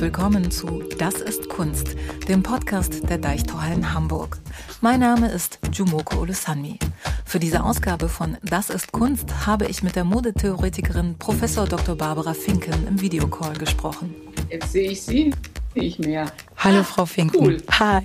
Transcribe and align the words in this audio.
willkommen 0.00 0.50
zu 0.50 0.82
Das 0.96 1.16
ist 1.16 1.50
Kunst, 1.50 1.94
dem 2.26 2.42
Podcast 2.42 3.10
der 3.10 3.18
Deichtorhallen 3.18 3.92
Hamburg. 3.92 4.38
Mein 4.80 5.00
Name 5.00 5.30
ist 5.30 5.58
Jumoko 5.72 6.20
Olusanmi. 6.20 6.78
Für 7.26 7.38
diese 7.38 7.62
Ausgabe 7.62 8.08
von 8.08 8.38
Das 8.42 8.70
ist 8.70 8.92
Kunst 8.92 9.46
habe 9.46 9.66
ich 9.66 9.82
mit 9.82 9.96
der 9.96 10.04
Modetheoretikerin 10.04 11.18
Prof. 11.18 11.36
Dr. 11.68 11.96
Barbara 11.96 12.32
Finken 12.32 12.86
im 12.88 13.00
Videocall 13.02 13.52
gesprochen. 13.58 14.14
Jetzt 14.48 14.72
sehe 14.72 14.90
ich 14.90 15.02
Sie 15.02 15.34
nicht 15.74 15.98
mehr. 15.98 16.32
Hallo, 16.62 16.82
Frau 16.82 17.06
Finken. 17.06 17.40
Cool. 17.40 17.62
Hi. 17.70 18.02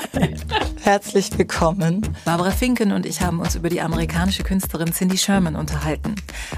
Herzlich 0.82 1.30
willkommen. 1.38 2.02
Barbara 2.26 2.50
Finken 2.50 2.92
und 2.92 3.06
ich 3.06 3.22
haben 3.22 3.40
uns 3.40 3.54
über 3.54 3.70
die 3.70 3.80
amerikanische 3.80 4.42
Künstlerin 4.42 4.92
Cindy 4.92 5.16
Sherman 5.16 5.56
unterhalten. 5.56 6.14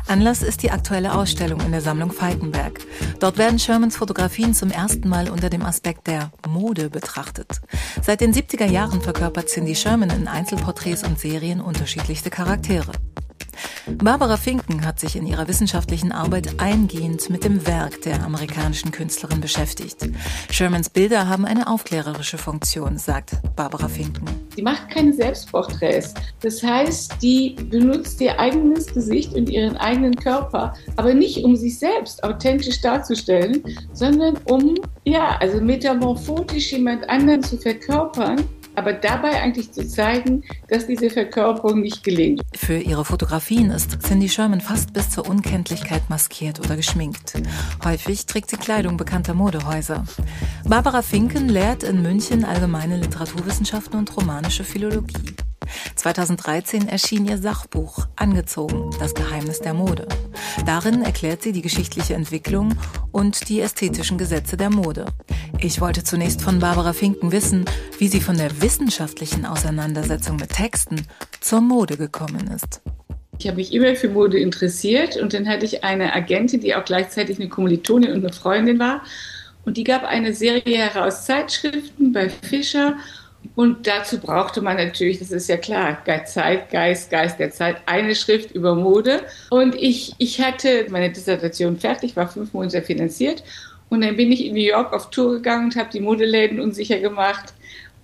Anlass 0.08 0.42
ist 0.42 0.64
die 0.64 0.72
aktuelle 0.72 1.14
Ausstellung 1.14 1.60
in 1.60 1.70
der 1.70 1.82
Sammlung 1.82 2.10
Falkenberg. 2.10 2.80
Dort 3.20 3.38
werden 3.38 3.60
Shermans 3.60 3.96
Fotografien 3.96 4.54
zum 4.54 4.72
ersten 4.72 5.08
Mal 5.08 5.30
unter 5.30 5.50
dem 5.50 5.64
Aspekt 5.64 6.08
der 6.08 6.32
Mode 6.48 6.90
betrachtet. 6.90 7.60
Seit 8.02 8.20
den 8.20 8.34
70er 8.34 8.66
Jahren 8.66 9.00
verkörpert 9.00 9.50
Cindy 9.50 9.76
Sherman 9.76 10.10
in 10.10 10.26
Einzelporträts 10.26 11.04
und 11.04 11.20
Serien 11.20 11.60
unterschiedlichste 11.60 12.30
Charaktere. 12.30 12.90
Barbara 13.86 14.36
Finken 14.36 14.84
hat 14.84 15.00
sich 15.00 15.16
in 15.16 15.26
ihrer 15.26 15.48
wissenschaftlichen 15.48 16.12
Arbeit 16.12 16.60
eingehend 16.60 17.30
mit 17.30 17.44
dem 17.44 17.66
Werk 17.66 18.02
der 18.02 18.22
amerikanischen 18.24 18.90
Künstlerin 18.92 19.40
beschäftigt. 19.40 20.08
Shermans 20.50 20.90
Bilder 20.90 21.28
haben 21.28 21.44
eine 21.44 21.66
aufklärerische 21.66 22.38
Funktion, 22.38 22.98
sagt 22.98 23.32
Barbara 23.56 23.88
Finken. 23.88 24.26
Sie 24.54 24.62
macht 24.62 24.90
keine 24.90 25.12
Selbstporträts. 25.12 26.14
Das 26.40 26.62
heißt, 26.62 27.14
die 27.22 27.56
benutzt 27.70 28.20
ihr 28.20 28.38
eigenes 28.38 28.92
Gesicht 28.92 29.34
und 29.34 29.48
ihren 29.48 29.76
eigenen 29.76 30.14
Körper, 30.14 30.74
aber 30.96 31.14
nicht 31.14 31.44
um 31.44 31.56
sich 31.56 31.78
selbst 31.78 32.22
authentisch 32.24 32.80
darzustellen, 32.80 33.62
sondern 33.92 34.36
um, 34.44 34.74
ja, 35.04 35.36
also 35.40 35.60
metamorphotisch 35.60 36.72
jemand 36.72 37.08
anderen 37.08 37.42
zu 37.42 37.56
verkörpern 37.56 38.44
aber 38.80 38.94
dabei 38.94 39.42
eigentlich 39.42 39.72
zu 39.72 39.86
zeigen, 39.86 40.42
dass 40.68 40.86
diese 40.86 41.10
Verkörperung 41.10 41.82
nicht 41.82 42.02
gelingt. 42.02 42.40
Für 42.56 42.78
ihre 42.78 43.04
Fotografien 43.04 43.70
ist 43.70 44.00
Cindy 44.00 44.30
Sherman 44.30 44.62
fast 44.62 44.94
bis 44.94 45.10
zur 45.10 45.28
Unkenntlichkeit 45.28 46.08
maskiert 46.08 46.60
oder 46.60 46.76
geschminkt. 46.76 47.34
Häufig 47.84 48.24
trägt 48.24 48.48
sie 48.48 48.56
Kleidung 48.56 48.96
bekannter 48.96 49.34
Modehäuser. 49.34 50.04
Barbara 50.64 51.02
Finken 51.02 51.50
lehrt 51.50 51.82
in 51.82 52.00
München 52.00 52.42
allgemeine 52.42 52.96
Literaturwissenschaften 52.96 53.98
und 53.98 54.16
romanische 54.16 54.64
Philologie. 54.64 55.36
2013 55.96 56.88
erschien 56.88 57.26
ihr 57.26 57.38
Sachbuch 57.38 58.06
Angezogen, 58.16 58.90
das 58.98 59.14
Geheimnis 59.14 59.60
der 59.60 59.74
Mode. 59.74 60.06
Darin 60.66 61.02
erklärt 61.02 61.42
sie 61.42 61.52
die 61.52 61.62
geschichtliche 61.62 62.14
Entwicklung 62.14 62.74
und 63.12 63.48
die 63.48 63.60
ästhetischen 63.60 64.18
Gesetze 64.18 64.56
der 64.56 64.70
Mode. 64.70 65.06
Ich 65.58 65.80
wollte 65.80 66.04
zunächst 66.04 66.42
von 66.42 66.58
Barbara 66.58 66.92
Finken 66.92 67.32
wissen, 67.32 67.64
wie 67.98 68.08
sie 68.08 68.20
von 68.20 68.36
der 68.36 68.62
wissenschaftlichen 68.62 69.46
Auseinandersetzung 69.46 70.36
mit 70.36 70.50
Texten 70.50 71.06
zur 71.40 71.60
Mode 71.60 71.96
gekommen 71.96 72.48
ist. 72.48 72.80
Ich 73.38 73.46
habe 73.46 73.56
mich 73.56 73.72
immer 73.72 73.96
für 73.96 74.10
Mode 74.10 74.38
interessiert 74.38 75.16
und 75.16 75.32
dann 75.32 75.48
hatte 75.48 75.64
ich 75.64 75.82
eine 75.82 76.12
Agentin, 76.12 76.60
die 76.60 76.74
auch 76.74 76.84
gleichzeitig 76.84 77.38
eine 77.38 77.48
Kommilitonin 77.48 78.12
und 78.12 78.24
eine 78.24 78.32
Freundin 78.32 78.78
war. 78.78 79.02
Und 79.64 79.76
die 79.76 79.84
gab 79.84 80.04
eine 80.04 80.34
Serie 80.34 80.78
heraus 80.78 81.26
Zeitschriften 81.26 82.12
bei 82.12 82.28
Fischer 82.28 82.96
und 83.54 83.86
dazu 83.86 84.18
brauchte 84.18 84.60
man 84.60 84.76
natürlich, 84.76 85.18
das 85.18 85.30
ist 85.30 85.48
ja 85.48 85.56
klar, 85.56 85.98
Zeitgeist, 86.24 87.10
Geist 87.10 87.38
der 87.38 87.50
Zeit, 87.50 87.76
eine 87.86 88.14
Schrift 88.14 88.52
über 88.52 88.74
Mode. 88.74 89.22
Und 89.50 89.74
ich, 89.74 90.14
ich 90.18 90.40
hatte 90.40 90.86
meine 90.90 91.10
Dissertation 91.10 91.76
fertig, 91.76 92.16
war 92.16 92.28
fünf 92.28 92.52
Monate 92.52 92.82
finanziert. 92.82 93.42
Und 93.88 94.02
dann 94.02 94.16
bin 94.16 94.30
ich 94.30 94.44
in 94.46 94.54
New 94.54 94.60
York 94.60 94.92
auf 94.92 95.10
Tour 95.10 95.34
gegangen 95.34 95.66
und 95.66 95.76
habe 95.76 95.90
die 95.92 96.00
Modeläden 96.00 96.60
unsicher 96.60 97.00
gemacht 97.00 97.52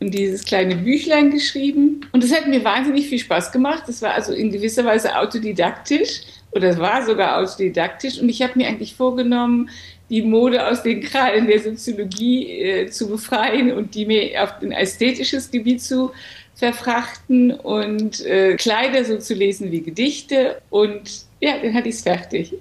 und 0.01 0.13
dieses 0.13 0.45
kleine 0.45 0.77
Büchlein 0.77 1.31
geschrieben. 1.31 2.01
Und 2.13 2.25
das 2.25 2.35
hat 2.35 2.49
mir 2.49 2.65
wahnsinnig 2.65 3.09
viel 3.09 3.19
Spaß 3.19 3.53
gemacht. 3.53 3.85
Das 3.87 4.03
war 4.03 4.15
also 4.15 4.33
in 4.33 4.51
gewisser 4.51 4.85
Weise 4.85 5.17
autodidaktisch 5.17 6.23
oder 6.51 6.71
es 6.71 6.79
war 6.79 7.05
sogar 7.05 7.39
autodidaktisch. 7.39 8.19
Und 8.19 8.29
ich 8.29 8.43
habe 8.43 8.53
mir 8.57 8.67
eigentlich 8.67 8.95
vorgenommen, 8.95 9.71
die 10.09 10.22
Mode 10.22 10.67
aus 10.67 10.83
den 10.83 11.00
Krallen 11.03 11.47
der 11.47 11.61
Soziologie 11.61 12.61
äh, 12.61 12.91
zu 12.91 13.09
befreien 13.09 13.72
und 13.72 13.94
die 13.94 14.06
mir 14.06 14.43
auf 14.43 14.62
ein 14.62 14.72
ästhetisches 14.72 15.50
Gebiet 15.50 15.83
zu 15.83 16.12
verfrachten 16.55 17.53
und 17.53 18.25
äh, 18.25 18.56
Kleider 18.56 19.05
so 19.05 19.19
zu 19.19 19.34
lesen 19.34 19.71
wie 19.71 19.83
Gedichte. 19.83 20.61
Und 20.71 21.27
ja, 21.41 21.59
dann 21.62 21.75
hatte 21.75 21.89
ich 21.89 21.97
es 21.97 22.03
fertig. 22.03 22.55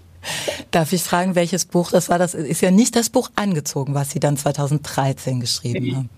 Darf 0.71 0.91
ich 0.91 1.03
fragen, 1.03 1.35
welches 1.35 1.65
Buch 1.65 1.91
das 1.91 2.09
war? 2.09 2.17
Das 2.17 2.33
ist 2.33 2.61
ja 2.61 2.71
nicht 2.71 2.95
das 2.95 3.09
Buch 3.09 3.29
angezogen, 3.35 3.93
was 3.93 4.11
Sie 4.11 4.19
dann 4.19 4.37
2013 4.37 5.39
geschrieben 5.39 5.95
haben. 5.95 6.09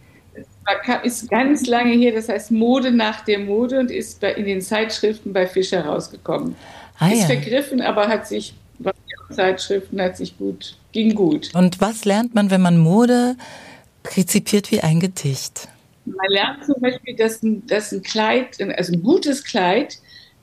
Es 1.04 1.20
ist 1.22 1.30
ganz 1.30 1.66
lange 1.66 1.94
her, 1.94 2.14
das 2.14 2.30
heißt 2.30 2.52
Mode 2.52 2.92
nach 2.92 3.24
der 3.24 3.40
Mode 3.40 3.80
und 3.80 3.92
ist 3.92 4.24
in 4.24 4.46
den 4.46 4.62
Zeitschriften 4.62 5.34
bei 5.34 5.48
Fischer 5.48 5.86
rausgekommen. 5.86 6.56
Ah, 7.00 7.10
ist 7.10 7.22
ja. 7.22 7.26
vergriffen, 7.28 7.82
aber 7.82 8.08
hat 8.08 8.28
sich 8.28 8.54
Zeitschriften 9.32 10.02
hat 10.02 10.18
sich 10.18 10.38
gut 10.38 10.78
ging 10.98 11.14
gut. 11.14 11.54
Und 11.54 11.80
was 11.80 12.06
lernt 12.06 12.34
man, 12.34 12.50
wenn 12.50 12.62
man 12.62 12.78
Mode 12.80 13.36
rezipiert 14.16 14.72
wie 14.72 14.82
ein 14.82 15.00
Gedicht? 15.00 15.68
Man 16.06 16.30
lernt 16.30 16.66
zum 16.66 16.82
Beispiel, 16.82 17.16
dass 17.16 17.44
ein, 17.44 17.68
dass 17.68 17.92
ein 17.92 18.02
Kleid, 18.02 18.60
also 18.76 18.94
ein 18.94 19.04
gutes 19.04 19.44
Kleid, 19.44 20.00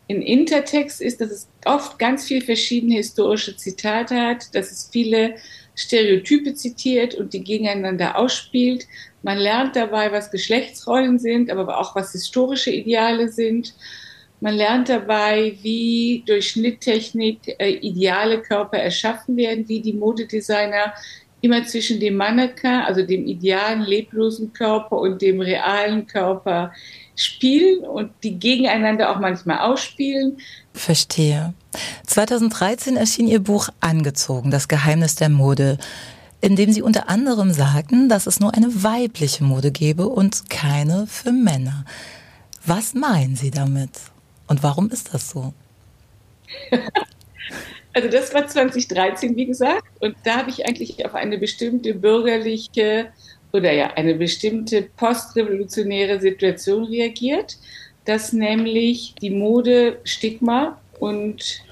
in 0.07 0.23
Intertext 0.23 1.01
ist, 1.01 1.21
dass 1.21 1.31
es 1.31 1.49
oft 1.65 1.99
ganz 1.99 2.27
viele 2.27 2.43
verschiedene 2.43 2.97
historische 2.97 3.57
Zitate 3.57 4.15
hat, 4.15 4.55
dass 4.55 4.71
es 4.71 4.91
viele 4.93 5.37
Stereotype 5.75 6.55
zitiert 6.55 7.15
und 7.15 7.33
die 7.33 7.43
gegeneinander 7.43 8.17
ausspielt. 8.17 8.87
Man 9.23 9.39
lernt 9.39 9.75
dabei, 9.75 10.13
was 10.13 10.31
Geschlechtsrollen 10.31 11.19
sind, 11.19 11.51
aber 11.51 11.81
auch 11.81 11.97
was 11.97 12.13
historische 12.13 12.71
Ideale 12.71 13.29
sind. 13.29 13.75
Man 14.45 14.57
lernt 14.57 14.91
dabei, 14.91 15.57
wie 15.63 16.23
durch 16.27 16.51
Schnitttechnik 16.51 17.57
äh, 17.59 17.79
ideale 17.81 18.43
Körper 18.43 18.77
erschaffen 18.77 19.39
werden, 19.39 19.67
wie 19.71 19.81
die 19.81 19.95
Modedesigner 19.95 20.93
immer 21.41 21.65
zwischen 21.65 21.99
dem 21.99 22.17
Mannequin, 22.17 22.83
also 22.87 23.01
dem 23.01 23.27
idealen 23.27 23.81
leblosen 23.81 24.53
Körper 24.53 24.99
und 24.99 25.23
dem 25.23 25.41
realen 25.41 26.07
Körper 26.07 26.73
spielen 27.17 27.87
und 27.87 28.11
die 28.23 28.39
gegeneinander 28.39 29.11
auch 29.11 29.19
manchmal 29.19 29.61
ausspielen. 29.61 30.37
Verstehe. 30.75 31.55
2013 32.07 32.99
erschien 32.99 33.29
Ihr 33.29 33.41
Buch 33.41 33.71
Angezogen, 33.81 34.51
das 34.51 34.69
Geheimnis 34.69 35.15
der 35.15 35.31
Mode, 35.31 35.79
in 36.43 36.55
dem 36.55 36.71
Sie 36.71 36.83
unter 36.83 37.09
anderem 37.09 37.51
sagten, 37.51 38.11
dass 38.11 38.27
es 38.27 38.41
nur 38.41 38.53
eine 38.53 38.85
weibliche 38.85 39.43
Mode 39.43 39.71
gebe 39.71 40.07
und 40.07 40.51
keine 40.51 41.07
für 41.07 41.33
Männer. 41.33 41.87
Was 42.67 42.93
meinen 42.93 43.37
Sie 43.37 43.51
damit? 43.51 43.89
Und 44.55 44.63
warum 44.63 44.89
ist 44.91 45.13
das 45.13 45.31
so? 45.31 45.53
Also 47.97 48.09
das 48.09 48.35
war 48.35 48.49
2013, 48.49 49.37
wie 49.37 49.47
gesagt, 49.47 49.85
und 50.01 50.17
da 50.25 50.39
habe 50.39 50.51
ich 50.51 50.67
eigentlich 50.67 51.07
auf 51.07 51.15
eine 51.15 51.39
bestimmte 51.39 51.95
bürgerliche 51.95 53.07
oder 53.53 53.71
ja 53.71 53.93
eine 53.95 54.17
bestimmte 54.17 54.83
postrevolutionäre 54.97 56.21
Situation 56.21 56.87
reagiert, 56.87 57.57
dass 58.05 58.33
nämlich 58.33 59.15
die 59.23 59.31
Mode 59.31 60.01
Stigma 60.03 60.81
und 60.99 61.63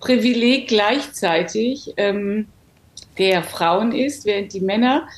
Privileg 0.00 0.68
gleichzeitig 0.68 1.94
ähm, 1.96 2.46
der 3.16 3.42
Frauen 3.42 3.92
ist, 3.92 4.26
während 4.26 4.52
die 4.52 4.60
Männer, 4.60 5.08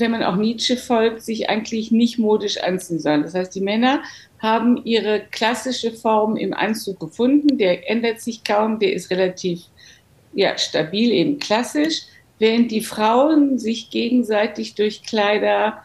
wenn 0.00 0.10
man 0.10 0.22
auch 0.22 0.36
Nietzsche 0.36 0.76
folgt, 0.76 1.22
sich 1.22 1.48
eigentlich 1.48 1.90
nicht 1.90 2.18
modisch 2.18 2.58
anziehen 2.62 2.98
sollen. 2.98 3.22
Das 3.22 3.34
heißt, 3.34 3.54
die 3.54 3.60
Männer 3.60 4.02
haben 4.38 4.80
ihre 4.84 5.20
klassische 5.30 5.92
Form 5.92 6.36
im 6.36 6.52
Anzug 6.54 7.00
gefunden. 7.00 7.58
Der 7.58 7.90
ändert 7.90 8.20
sich 8.20 8.44
kaum, 8.44 8.78
der 8.78 8.92
ist 8.92 9.10
relativ 9.10 9.62
ja, 10.34 10.56
stabil, 10.58 11.10
eben 11.10 11.38
klassisch, 11.38 12.02
während 12.38 12.70
die 12.70 12.82
Frauen 12.82 13.58
sich 13.58 13.90
gegenseitig 13.90 14.74
durch 14.74 15.02
Kleider, 15.02 15.82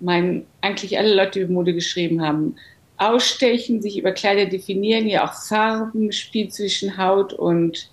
mein, 0.00 0.44
eigentlich 0.60 0.98
alle 0.98 1.14
Leute, 1.14 1.38
die 1.38 1.40
über 1.40 1.54
Mode 1.54 1.74
geschrieben 1.74 2.22
haben, 2.22 2.56
ausstechen, 2.98 3.82
sich 3.82 3.98
über 3.98 4.12
Kleider 4.12 4.46
definieren, 4.46 5.06
ja 5.08 5.24
auch 5.24 5.34
Farben, 5.34 6.12
Spiel 6.12 6.48
zwischen 6.48 6.98
Haut 6.98 7.32
und 7.32 7.90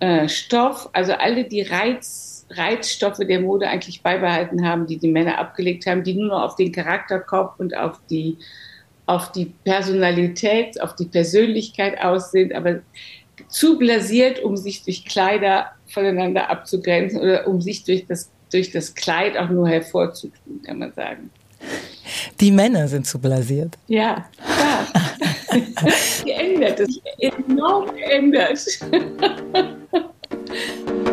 äh, 0.00 0.28
Stoff, 0.28 0.88
also 0.92 1.12
alle 1.12 1.44
die 1.44 1.62
Reiz, 1.62 2.35
Reizstoffe 2.50 3.18
der 3.18 3.40
Mode 3.40 3.68
eigentlich 3.68 4.02
beibehalten 4.02 4.66
haben, 4.66 4.86
die 4.86 4.98
die 4.98 5.10
Männer 5.10 5.38
abgelegt 5.38 5.86
haben, 5.86 6.04
die 6.04 6.14
nur 6.14 6.28
noch 6.28 6.42
auf 6.42 6.56
den 6.56 6.72
Charakterkopf 6.72 7.58
und 7.58 7.76
auf 7.76 8.00
die 8.08 8.38
auf 9.06 9.30
die 9.30 9.46
Personalität, 9.64 10.80
auf 10.80 10.96
die 10.96 11.06
Persönlichkeit 11.06 12.02
aus 12.02 12.32
sind, 12.32 12.52
aber 12.52 12.80
zu 13.48 13.78
blasiert, 13.78 14.42
um 14.42 14.56
sich 14.56 14.82
durch 14.82 15.04
Kleider 15.04 15.66
voneinander 15.86 16.50
abzugrenzen 16.50 17.20
oder 17.20 17.46
um 17.46 17.60
sich 17.60 17.84
durch 17.84 18.06
das, 18.06 18.30
durch 18.50 18.72
das 18.72 18.94
Kleid 18.94 19.36
auch 19.36 19.48
nur 19.48 19.68
hervorzutun, 19.68 20.62
kann 20.64 20.78
man 20.78 20.92
sagen. 20.92 21.30
Die 22.40 22.50
Männer 22.50 22.88
sind 22.88 23.06
zu 23.06 23.20
blasiert. 23.20 23.76
Ja, 23.86 24.28
klar. 24.44 24.86
geändert, 26.24 26.80
das 26.80 27.00
enorm 27.18 27.94
geändert. 27.94 28.58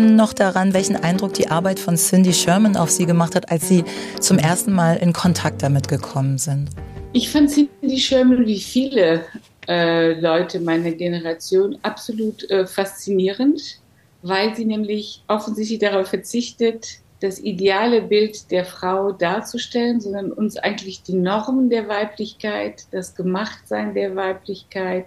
noch 0.00 0.34
daran, 0.34 0.74
welchen 0.74 0.96
Eindruck 0.96 1.32
die 1.32 1.48
Arbeit 1.48 1.78
von 1.78 1.96
Cindy 1.96 2.34
Sherman 2.34 2.76
auf 2.76 2.90
Sie 2.90 3.06
gemacht 3.06 3.34
hat, 3.34 3.50
als 3.50 3.68
Sie 3.68 3.84
zum 4.20 4.36
ersten 4.38 4.70
Mal 4.70 4.96
in 4.96 5.14
Kontakt 5.14 5.62
damit 5.62 5.88
gekommen 5.88 6.36
sind? 6.36 6.68
Ich 7.14 7.30
fand 7.30 7.50
Cindy 7.50 7.98
Sherman 7.98 8.44
wie 8.44 8.60
viele 8.60 9.24
äh, 9.66 10.12
Leute 10.20 10.60
meiner 10.60 10.90
Generation 10.90 11.78
absolut 11.82 12.50
äh, 12.50 12.66
faszinierend, 12.66 13.80
weil 14.20 14.54
sie 14.54 14.66
nämlich 14.66 15.22
offensichtlich 15.28 15.78
darauf 15.78 16.08
verzichtet, 16.08 16.98
das 17.20 17.38
ideale 17.38 18.02
Bild 18.02 18.50
der 18.50 18.66
Frau 18.66 19.12
darzustellen, 19.12 20.00
sondern 20.00 20.32
uns 20.32 20.58
eigentlich 20.58 21.02
die 21.02 21.14
Normen 21.14 21.70
der 21.70 21.88
Weiblichkeit, 21.88 22.84
das 22.90 23.14
Gemachtsein 23.14 23.94
der 23.94 24.16
Weiblichkeit, 24.16 25.06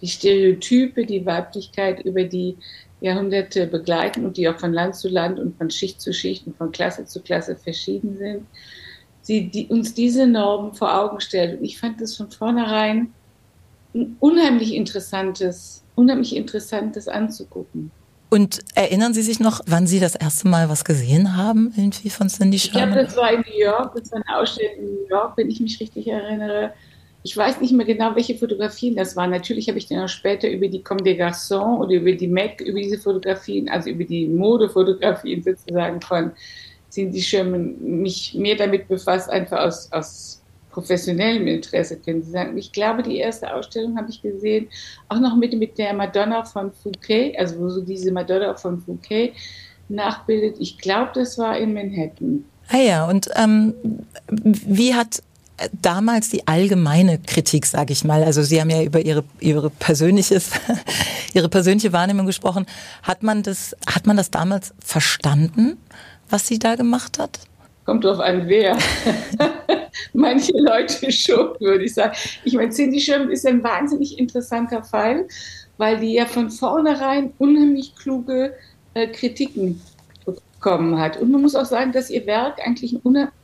die 0.00 0.08
Stereotype, 0.08 1.06
die 1.06 1.26
Weiblichkeit 1.26 2.00
über 2.04 2.22
die 2.22 2.56
Jahrhunderte 3.00 3.66
begleiten 3.66 4.24
und 4.24 4.36
die 4.36 4.48
auch 4.48 4.58
von 4.58 4.72
Land 4.72 4.96
zu 4.96 5.08
Land 5.08 5.38
und 5.38 5.56
von 5.56 5.70
Schicht 5.70 6.00
zu 6.00 6.12
Schicht 6.12 6.46
und 6.46 6.56
von 6.56 6.72
Klasse 6.72 7.04
zu 7.04 7.20
Klasse 7.20 7.56
verschieden 7.56 8.16
sind, 8.16 8.46
sie 9.22 9.48
die, 9.48 9.66
uns 9.66 9.94
diese 9.94 10.26
Normen 10.26 10.72
vor 10.72 10.96
Augen 10.96 11.20
stellt. 11.20 11.58
Und 11.58 11.64
ich 11.64 11.78
fand 11.78 12.00
das 12.00 12.16
von 12.16 12.30
vornherein 12.30 13.12
ein 13.94 14.16
unheimlich 14.20 14.74
interessantes, 14.74 15.82
unheimlich 15.94 16.36
interessantes 16.36 17.08
anzugucken. 17.08 17.90
Und 18.28 18.60
erinnern 18.74 19.14
Sie 19.14 19.22
sich 19.22 19.38
noch, 19.38 19.60
wann 19.66 19.86
Sie 19.86 20.00
das 20.00 20.16
erste 20.16 20.48
Mal 20.48 20.68
was 20.68 20.84
gesehen 20.84 21.36
haben, 21.36 21.72
irgendwie 21.76 22.10
von 22.10 22.28
Cindy 22.28 22.58
Sherman? 22.58 22.88
Ich 22.88 22.94
glaube, 22.94 23.06
das 23.06 23.16
war 23.16 23.32
in 23.32 23.40
New 23.40 23.64
York, 23.64 23.94
das 23.94 24.10
war 24.10 24.22
eine 24.26 24.38
Ausstellung 24.38 24.78
in 24.78 24.94
New 24.94 25.08
York, 25.08 25.36
wenn 25.36 25.48
ich 25.48 25.60
mich 25.60 25.78
richtig 25.78 26.08
erinnere. 26.08 26.72
Ich 27.26 27.36
weiß 27.36 27.60
nicht 27.60 27.72
mehr 27.72 27.84
genau, 27.84 28.14
welche 28.14 28.36
Fotografien 28.36 28.94
das 28.94 29.16
waren. 29.16 29.30
Natürlich 29.30 29.66
habe 29.68 29.78
ich 29.78 29.88
dann 29.88 30.04
auch 30.04 30.08
später 30.08 30.48
über 30.48 30.68
die 30.68 30.80
Comme 30.80 31.02
des 31.02 31.18
Garçons 31.18 31.80
oder 31.80 31.94
über 31.94 32.12
die 32.12 32.28
Mac, 32.28 32.60
über 32.60 32.78
diese 32.78 32.98
Fotografien, 32.98 33.68
also 33.68 33.90
über 33.90 34.04
die 34.04 34.28
Modefotografien 34.28 35.42
sozusagen 35.42 36.00
von 36.00 36.30
Cindy 36.88 37.20
Sherman, 37.20 37.74
mich 37.80 38.32
mehr 38.34 38.54
damit 38.54 38.86
befasst, 38.86 39.28
einfach 39.28 39.58
aus, 39.58 39.90
aus 39.90 40.40
professionellem 40.70 41.48
Interesse, 41.48 41.98
können 41.98 42.22
Sie 42.22 42.30
sagen. 42.30 42.56
Ich 42.56 42.70
glaube, 42.70 43.02
die 43.02 43.16
erste 43.16 43.52
Ausstellung 43.52 43.98
habe 43.98 44.08
ich 44.08 44.22
gesehen, 44.22 44.68
auch 45.08 45.18
noch 45.18 45.34
mit, 45.34 45.52
mit 45.58 45.76
der 45.78 45.94
Madonna 45.94 46.44
von 46.44 46.70
Fouquet, 46.70 47.36
also 47.36 47.58
wo 47.58 47.68
so 47.70 47.80
diese 47.80 48.12
Madonna 48.12 48.54
von 48.54 48.80
Fouquet 48.80 49.32
nachbildet. 49.88 50.58
Ich 50.60 50.78
glaube, 50.78 51.10
das 51.12 51.36
war 51.38 51.58
in 51.58 51.74
Manhattan. 51.74 52.44
Ah 52.68 52.78
ja, 52.78 53.08
und 53.08 53.28
ähm, 53.34 53.74
wie 54.28 54.94
hat 54.94 55.24
damals 55.80 56.28
die 56.28 56.46
allgemeine 56.46 57.18
Kritik, 57.18 57.66
sage 57.66 57.92
ich 57.92 58.04
mal, 58.04 58.22
also 58.22 58.42
Sie 58.42 58.60
haben 58.60 58.70
ja 58.70 58.82
über 58.82 59.00
Ihre 59.00 59.24
Ihre 59.40 59.70
persönliches 59.70 60.50
Ihre 61.34 61.48
persönliche 61.48 61.92
Wahrnehmung 61.92 62.26
gesprochen, 62.26 62.66
hat 63.02 63.22
man 63.22 63.42
das 63.42 63.76
hat 63.86 64.06
man 64.06 64.16
das 64.16 64.30
damals 64.30 64.74
verstanden, 64.84 65.78
was 66.28 66.46
sie 66.46 66.58
da 66.58 66.74
gemacht 66.74 67.18
hat? 67.18 67.38
Kommt 67.84 68.04
drauf 68.04 68.18
an, 68.18 68.48
wer. 68.48 68.76
Manche 70.12 70.52
Leute 70.56 71.10
schon, 71.12 71.54
würde 71.60 71.84
ich 71.84 71.94
sagen. 71.94 72.16
Ich 72.44 72.54
meine, 72.54 72.70
Cindy 72.70 73.00
Sherman 73.00 73.30
ist 73.30 73.46
ein 73.46 73.62
wahnsinnig 73.62 74.18
interessanter 74.18 74.82
Fall, 74.82 75.28
weil 75.78 76.00
die 76.00 76.14
ja 76.14 76.26
von 76.26 76.50
vornherein 76.50 77.32
unheimlich 77.38 77.94
kluge 77.94 78.54
äh, 78.94 79.06
Kritiken 79.06 79.80
bekommen 80.24 80.98
hat. 80.98 81.16
Und 81.18 81.30
man 81.30 81.42
muss 81.42 81.54
auch 81.54 81.64
sagen, 81.64 81.92
dass 81.92 82.10
ihr 82.10 82.26
Werk 82.26 82.58
eigentlich 82.66 82.98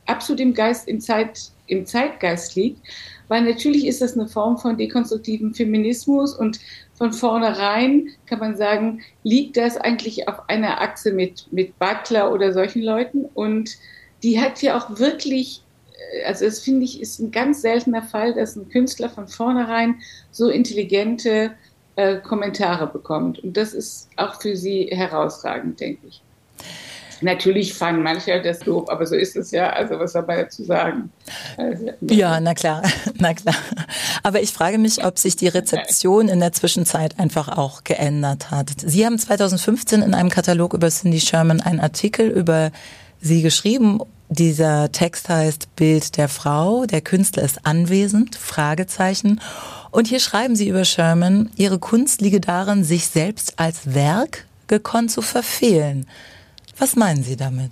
absolut 0.07 0.41
im 0.41 0.53
Geist, 0.53 0.89
im, 0.89 0.99
Zeit, 0.99 1.52
im 1.73 1.85
Zeitgeist 1.85 2.55
liegt, 2.55 2.79
weil 3.27 3.41
natürlich 3.41 3.85
ist 3.87 4.01
das 4.01 4.17
eine 4.17 4.27
Form 4.27 4.57
von 4.57 4.77
dekonstruktivem 4.77 5.53
Feminismus 5.53 6.35
und 6.35 6.59
von 6.93 7.11
vornherein 7.11 8.09
kann 8.27 8.39
man 8.39 8.55
sagen, 8.55 9.01
liegt 9.23 9.57
das 9.57 9.77
eigentlich 9.77 10.27
auf 10.27 10.49
einer 10.49 10.81
Achse 10.81 11.11
mit, 11.11 11.47
mit 11.51 11.77
Butler 11.79 12.31
oder 12.31 12.53
solchen 12.53 12.81
Leuten 12.81 13.25
und 13.33 13.77
die 14.23 14.39
hat 14.39 14.61
ja 14.61 14.77
auch 14.77 14.99
wirklich, 14.99 15.63
äh, 16.13 16.23
also 16.25 16.45
das 16.45 16.59
finde 16.59 16.85
ich, 16.85 17.01
ist 17.01 17.19
ein 17.19 17.31
ganz 17.31 17.61
seltener 17.61 18.03
Fall, 18.03 18.33
dass 18.33 18.55
ein 18.55 18.69
Künstler 18.69 19.09
von 19.09 19.27
vornherein 19.27 19.95
so 20.31 20.49
intelligente 20.49 21.51
äh, 21.95 22.17
Kommentare 22.17 22.87
bekommt. 22.87 23.39
Und 23.39 23.57
das 23.57 23.73
ist 23.73 24.09
auch 24.15 24.41
für 24.41 24.55
sie 24.55 24.85
herausragend, 24.85 25.79
denke 25.79 26.07
ich. 26.07 26.21
Natürlich 27.23 27.73
fangen 27.73 28.03
manche 28.03 28.41
das 28.41 28.59
doof, 28.59 28.89
aber 28.89 29.05
so 29.05 29.15
ist 29.15 29.35
es 29.35 29.51
ja. 29.51 29.69
Also 29.69 29.97
was 29.99 30.13
man 30.13 30.27
dazu 30.27 30.63
sagen? 30.63 31.11
Also, 31.57 31.89
ja, 32.01 32.39
na 32.39 32.53
klar, 32.53 32.83
na 33.17 33.33
klar. 33.33 33.55
Aber 34.23 34.41
ich 34.41 34.51
frage 34.51 34.77
mich, 34.77 35.03
ob 35.05 35.17
sich 35.17 35.35
die 35.35 35.47
Rezeption 35.47 36.27
in 36.27 36.39
der 36.39 36.51
Zwischenzeit 36.51 37.19
einfach 37.19 37.49
auch 37.49 37.83
geändert 37.83 38.51
hat. 38.51 38.69
Sie 38.77 39.05
haben 39.05 39.17
2015 39.17 40.01
in 40.01 40.13
einem 40.13 40.29
Katalog 40.29 40.73
über 40.73 40.89
Cindy 40.89 41.19
Sherman 41.19 41.61
einen 41.61 41.79
Artikel 41.79 42.27
über 42.27 42.71
sie 43.21 43.41
geschrieben. 43.41 43.99
Dieser 44.29 44.91
Text 44.91 45.29
heißt 45.29 45.75
Bild 45.75 46.17
der 46.17 46.27
Frau, 46.27 46.85
der 46.85 47.01
Künstler 47.01 47.43
ist 47.43 47.65
anwesend, 47.65 48.35
Fragezeichen. 48.35 49.39
Und 49.91 50.07
hier 50.07 50.19
schreiben 50.19 50.55
sie 50.55 50.67
über 50.67 50.85
Sherman, 50.85 51.51
ihre 51.55 51.77
Kunst 51.77 52.21
liege 52.21 52.41
darin, 52.41 52.83
sich 52.83 53.07
selbst 53.07 53.59
als 53.59 53.93
Werk 53.93 54.45
gekonnt 54.67 55.11
zu 55.11 55.21
verfehlen. 55.21 56.07
Was 56.77 56.95
meinen 56.95 57.23
Sie 57.23 57.35
damit? 57.35 57.71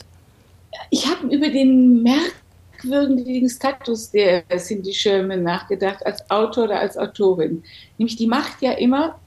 Ich 0.90 1.08
habe 1.08 1.28
über 1.28 1.50
den 1.50 2.04
merkwürdigen 2.04 3.50
Status 3.50 4.12
der 4.12 4.44
Cindy 4.58 4.94
Sherman 4.94 5.44
nachgedacht, 5.44 6.06
als 6.06 6.30
Autor 6.30 6.66
oder 6.66 6.80
als 6.80 6.98
Autorin. 6.98 7.64
Nämlich, 7.98 8.16
die 8.16 8.28
macht 8.28 8.62
ja 8.62 8.74
immer, 8.74 9.20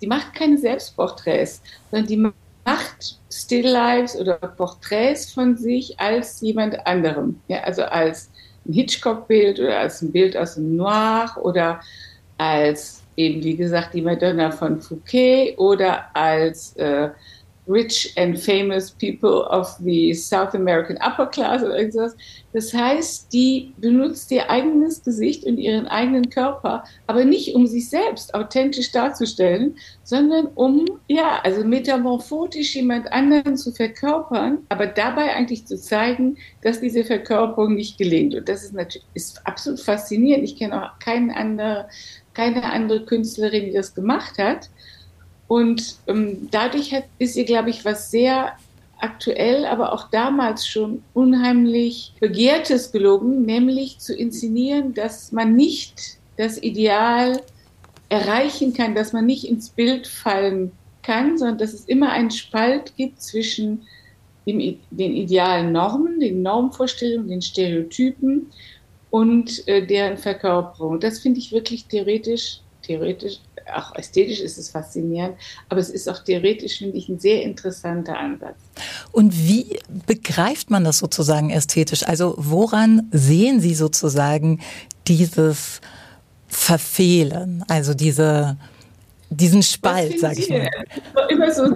die 0.00 0.06
macht 0.06 0.34
keine 0.34 0.58
Selbstporträts, 0.58 1.60
sondern 1.90 2.08
die 2.08 2.32
macht 2.64 3.18
Still 3.30 3.68
Lives 3.68 4.16
oder 4.16 4.34
Porträts 4.36 5.32
von 5.32 5.56
sich 5.56 5.98
als 5.98 6.40
jemand 6.40 6.86
anderem. 6.86 7.40
Ja, 7.48 7.62
also 7.62 7.82
als 7.82 8.30
ein 8.66 8.72
Hitchcock-Bild 8.72 9.60
oder 9.60 9.78
als 9.78 10.02
ein 10.02 10.12
Bild 10.12 10.36
aus 10.36 10.54
dem 10.54 10.76
Noir 10.76 11.36
oder 11.42 11.80
als 12.38 13.02
eben, 13.16 13.42
wie 13.42 13.56
gesagt, 13.56 13.94
die 13.94 14.02
Madonna 14.02 14.50
von 14.50 14.80
Fouquet 14.80 15.54
oder 15.58 16.14
als 16.14 16.74
äh, 16.76 17.10
rich 17.70 18.12
and 18.16 18.38
famous 18.38 18.90
people 18.90 19.46
of 19.48 19.68
the 19.78 20.12
South 20.12 20.54
American 20.54 20.98
upper 20.98 21.26
class 21.26 21.62
oder 21.62 21.78
irgendwas. 21.78 22.16
Das 22.52 22.74
heißt, 22.74 23.32
die 23.32 23.72
benutzt 23.78 24.30
ihr 24.32 24.50
eigenes 24.50 25.04
Gesicht 25.04 25.44
und 25.44 25.58
ihren 25.58 25.86
eigenen 25.86 26.30
Körper, 26.30 26.82
aber 27.06 27.24
nicht 27.24 27.54
um 27.54 27.66
sich 27.66 27.88
selbst 27.88 28.34
authentisch 28.34 28.90
darzustellen, 28.90 29.76
sondern 30.02 30.46
um, 30.56 30.84
ja, 31.06 31.40
also 31.44 31.62
metamorphotisch 31.64 32.74
jemand 32.74 33.12
anderen 33.12 33.56
zu 33.56 33.70
verkörpern, 33.70 34.58
aber 34.68 34.86
dabei 34.88 35.32
eigentlich 35.34 35.66
zu 35.66 35.80
zeigen, 35.80 36.38
dass 36.62 36.80
diese 36.80 37.04
Verkörperung 37.04 37.74
nicht 37.74 37.98
gelingt. 37.98 38.34
Und 38.34 38.48
das 38.48 38.64
ist 38.64 38.74
natürlich, 38.74 39.06
ist 39.14 39.46
absolut 39.46 39.80
faszinierend. 39.80 40.44
Ich 40.44 40.56
kenne 40.56 40.84
auch 40.84 40.98
keine 40.98 41.36
andere, 41.36 41.88
keine 42.34 42.64
andere 42.64 43.04
Künstlerin, 43.04 43.66
die 43.66 43.72
das 43.72 43.94
gemacht 43.94 44.38
hat. 44.38 44.70
Und 45.50 45.96
ähm, 46.06 46.46
dadurch 46.52 46.94
hat, 46.94 47.06
ist 47.18 47.34
ihr, 47.34 47.44
glaube 47.44 47.70
ich, 47.70 47.84
was 47.84 48.12
sehr 48.12 48.52
aktuell, 49.00 49.64
aber 49.64 49.92
auch 49.92 50.08
damals 50.08 50.64
schon 50.64 51.02
unheimlich 51.12 52.12
Begehrtes 52.20 52.92
gelogen, 52.92 53.46
nämlich 53.46 53.98
zu 53.98 54.14
inszenieren, 54.14 54.94
dass 54.94 55.32
man 55.32 55.56
nicht 55.56 56.18
das 56.36 56.62
Ideal 56.62 57.42
erreichen 58.10 58.74
kann, 58.74 58.94
dass 58.94 59.12
man 59.12 59.26
nicht 59.26 59.42
ins 59.42 59.70
Bild 59.70 60.06
fallen 60.06 60.70
kann, 61.02 61.36
sondern 61.36 61.58
dass 61.58 61.72
es 61.74 61.84
immer 61.86 62.12
einen 62.12 62.30
Spalt 62.30 62.94
gibt 62.96 63.20
zwischen 63.20 63.88
dem, 64.46 64.78
den 64.92 65.16
idealen 65.16 65.72
Normen, 65.72 66.20
den 66.20 66.42
Normvorstellungen, 66.42 67.28
den 67.28 67.42
Stereotypen 67.42 68.46
und 69.10 69.66
äh, 69.66 69.84
deren 69.84 70.16
Verkörperung. 70.16 71.00
Das 71.00 71.18
finde 71.18 71.40
ich 71.40 71.50
wirklich 71.50 71.86
theoretisch, 71.86 72.60
theoretisch 72.82 73.40
auch 73.76 73.94
ästhetisch 73.94 74.40
ist 74.40 74.58
es 74.58 74.70
faszinierend, 74.70 75.36
aber 75.68 75.80
es 75.80 75.90
ist 75.90 76.08
auch 76.08 76.22
theoretisch, 76.24 76.78
finde 76.78 76.96
ich, 76.96 77.08
ein 77.08 77.18
sehr 77.18 77.42
interessanter 77.42 78.18
Ansatz. 78.18 78.56
Und 79.12 79.36
wie 79.36 79.78
begreift 80.06 80.70
man 80.70 80.84
das 80.84 80.98
sozusagen 80.98 81.50
ästhetisch? 81.50 82.06
Also 82.06 82.34
woran 82.36 83.08
sehen 83.12 83.60
Sie 83.60 83.74
sozusagen 83.74 84.60
dieses 85.06 85.80
Verfehlen, 86.48 87.64
also 87.68 87.94
diese, 87.94 88.56
diesen 89.30 89.62
Spalt, 89.62 90.20
sag 90.20 90.38
ich 90.38 90.48
mal? 90.50 90.68
Immer 91.28 91.52
so, 91.52 91.72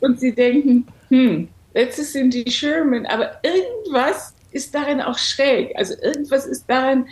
und 0.00 0.20
Sie 0.20 0.34
denken, 0.34 0.86
hm, 1.08 1.48
letztes 1.74 2.12
sind 2.12 2.34
die 2.34 2.50
Sherman, 2.50 3.06
aber 3.06 3.32
irgendwas 3.42 4.34
ist 4.52 4.74
darin 4.74 5.00
auch 5.00 5.18
schräg. 5.18 5.72
Also 5.76 5.94
irgendwas 6.02 6.46
ist 6.46 6.64
darin 6.68 7.06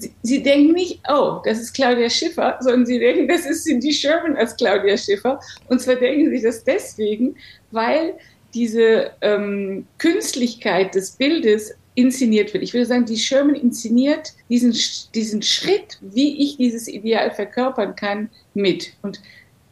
Sie, 0.00 0.12
sie, 0.22 0.42
denken 0.42 0.72
nicht, 0.72 1.00
oh, 1.08 1.40
das 1.44 1.60
ist 1.60 1.74
Claudia 1.74 2.08
Schiffer, 2.10 2.58
sondern 2.60 2.86
sie 2.86 2.98
denken, 2.98 3.28
das 3.28 3.46
ist 3.46 3.64
Cindy 3.64 3.92
Sherman 3.92 4.36
als 4.36 4.56
Claudia 4.56 4.96
Schiffer. 4.96 5.40
Und 5.68 5.80
zwar 5.80 5.96
denken 5.96 6.30
sie 6.30 6.42
das 6.42 6.64
deswegen, 6.64 7.36
weil 7.70 8.14
diese 8.54 9.10
ähm, 9.20 9.86
Künstlichkeit 9.98 10.94
des 10.94 11.12
Bildes 11.12 11.74
inszeniert 11.94 12.52
wird. 12.52 12.62
Ich 12.62 12.74
würde 12.74 12.86
sagen, 12.86 13.06
die 13.06 13.16
Sherman 13.16 13.54
inszeniert 13.54 14.32
diesen, 14.48 14.74
diesen 15.14 15.42
Schritt, 15.42 15.98
wie 16.00 16.42
ich 16.42 16.56
dieses 16.56 16.88
Ideal 16.88 17.30
verkörpern 17.30 17.96
kann, 17.96 18.28
mit. 18.54 18.92
Und 19.02 19.20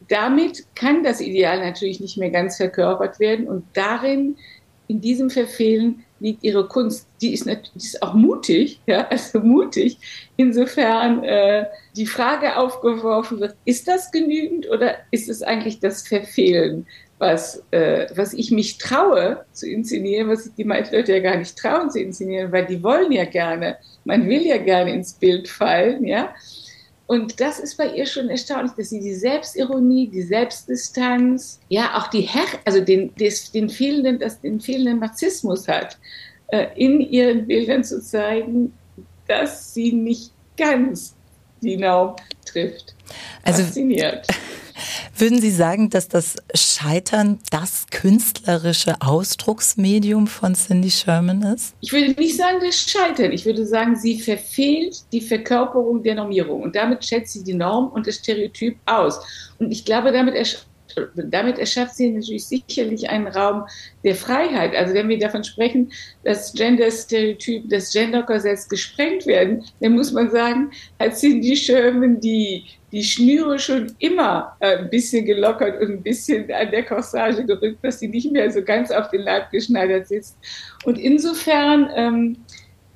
damit 0.07 0.65
kann 0.75 1.03
das 1.03 1.21
Ideal 1.21 1.59
natürlich 1.59 1.99
nicht 1.99 2.17
mehr 2.17 2.29
ganz 2.29 2.57
verkörpert 2.57 3.19
werden 3.19 3.47
und 3.47 3.63
darin, 3.73 4.37
in 4.87 5.01
diesem 5.01 5.29
Verfehlen, 5.29 6.04
liegt 6.19 6.43
ihre 6.43 6.67
Kunst. 6.67 7.07
Die 7.21 7.33
ist, 7.33 7.45
die 7.45 7.57
ist 7.75 8.01
auch 8.01 8.13
mutig, 8.13 8.79
ja, 8.87 9.07
also 9.07 9.39
mutig. 9.39 9.97
Insofern 10.37 11.23
äh, 11.23 11.65
die 11.95 12.05
Frage 12.05 12.57
aufgeworfen 12.57 13.39
wird, 13.39 13.55
ist 13.65 13.87
das 13.87 14.11
genügend 14.11 14.69
oder 14.69 14.95
ist 15.11 15.29
es 15.29 15.41
eigentlich 15.41 15.79
das 15.79 16.07
Verfehlen, 16.07 16.85
was, 17.17 17.63
äh, 17.71 18.07
was 18.15 18.33
ich 18.33 18.51
mich 18.51 18.77
traue 18.77 19.45
zu 19.53 19.69
inszenieren, 19.69 20.29
was 20.29 20.53
die 20.53 20.65
meisten 20.65 20.95
Leute 20.95 21.13
ja 21.13 21.19
gar 21.19 21.37
nicht 21.37 21.57
trauen 21.57 21.89
zu 21.89 21.99
inszenieren, 21.99 22.51
weil 22.51 22.65
die 22.65 22.83
wollen 22.83 23.11
ja 23.11 23.25
gerne, 23.25 23.77
man 24.03 24.27
will 24.27 24.45
ja 24.45 24.57
gerne 24.57 24.93
ins 24.93 25.13
Bild 25.13 25.47
fallen, 25.47 26.05
ja. 26.05 26.33
Und 27.07 27.39
das 27.39 27.59
ist 27.59 27.77
bei 27.77 27.87
ihr 27.93 28.05
schon 28.05 28.29
erstaunlich, 28.29 28.73
dass 28.73 28.89
sie 28.89 28.99
die 28.99 29.13
Selbstironie, 29.13 30.07
die 30.07 30.23
Selbstdistanz, 30.23 31.59
ja 31.69 31.97
auch 31.97 32.07
die 32.07 32.21
Her 32.21 32.45
also 32.65 32.81
den, 32.81 33.13
des, 33.15 33.51
den 33.51 33.69
fehlenden, 33.69 34.19
das, 34.19 34.41
den 34.41 34.59
fehlenden 34.59 34.99
Narzissmus 34.99 35.67
hat, 35.67 35.97
äh, 36.47 36.67
in 36.75 37.01
ihren 37.01 37.45
Bildern 37.45 37.83
zu 37.83 38.01
zeigen, 38.01 38.73
dass 39.27 39.73
sie 39.73 39.91
nicht 39.91 40.31
ganz 40.57 41.15
die 41.61 41.77
Norm 41.77 42.15
trifft. 42.45 42.95
Also, 43.43 43.63
Fasziniert. 43.63 44.27
Würden 45.17 45.39
Sie 45.39 45.51
sagen, 45.51 45.89
dass 45.89 46.07
das 46.07 46.35
Scheitern 46.53 47.39
das 47.51 47.87
künstlerische 47.91 48.95
Ausdrucksmedium 49.01 50.27
von 50.27 50.55
Cindy 50.55 50.91
Sherman 50.91 51.41
ist? 51.43 51.75
Ich 51.81 51.93
würde 51.93 52.11
nicht 52.19 52.35
sagen, 52.35 52.57
das 52.61 52.75
Scheitern. 52.75 53.31
Ich 53.31 53.45
würde 53.45 53.65
sagen, 53.65 53.95
sie 53.95 54.19
verfehlt 54.19 55.03
die 55.11 55.21
Verkörperung 55.21 56.03
der 56.03 56.15
Normierung. 56.15 56.63
Und 56.63 56.75
damit 56.75 57.05
schätzt 57.05 57.33
sie 57.33 57.43
die 57.43 57.53
Norm 57.53 57.87
und 57.87 58.07
das 58.07 58.15
Stereotyp 58.15 58.77
aus. 58.85 59.19
Und 59.59 59.71
ich 59.71 59.85
glaube, 59.85 60.11
damit 60.11 60.35
damit 61.15 61.59
erschafft 61.59 61.95
sie 61.95 62.09
natürlich 62.09 62.45
sicherlich 62.45 63.09
einen 63.09 63.27
Raum 63.27 63.65
der 64.03 64.15
Freiheit. 64.15 64.75
Also 64.75 64.93
wenn 64.93 65.09
wir 65.09 65.19
davon 65.19 65.43
sprechen, 65.43 65.91
dass 66.23 66.53
Gender-Stereotyp, 66.53 67.69
das 67.69 67.91
Gender-Korsett 67.91 68.69
gesprengt 68.69 69.25
werden, 69.25 69.63
dann 69.79 69.93
muss 69.93 70.11
man 70.11 70.29
sagen, 70.29 70.71
hat 70.99 71.15
Cindy 71.15 71.55
Sherman 71.55 72.19
die, 72.19 72.63
die 72.91 73.03
Schnüre 73.03 73.59
schon 73.59 73.93
immer 73.99 74.55
äh, 74.59 74.77
ein 74.77 74.89
bisschen 74.89 75.25
gelockert 75.25 75.81
und 75.81 75.91
ein 75.91 76.03
bisschen 76.03 76.51
an 76.51 76.71
der 76.71 76.83
Corsage 76.83 77.43
gerückt, 77.45 77.83
dass 77.83 77.99
sie 77.99 78.07
nicht 78.07 78.31
mehr 78.31 78.49
so 78.51 78.61
ganz 78.61 78.91
auf 78.91 79.09
den 79.09 79.21
Leib 79.21 79.51
geschneidert 79.51 80.07
sitzt. 80.07 80.37
Und 80.85 80.97
insofern 80.97 81.89
ähm, 81.95 82.37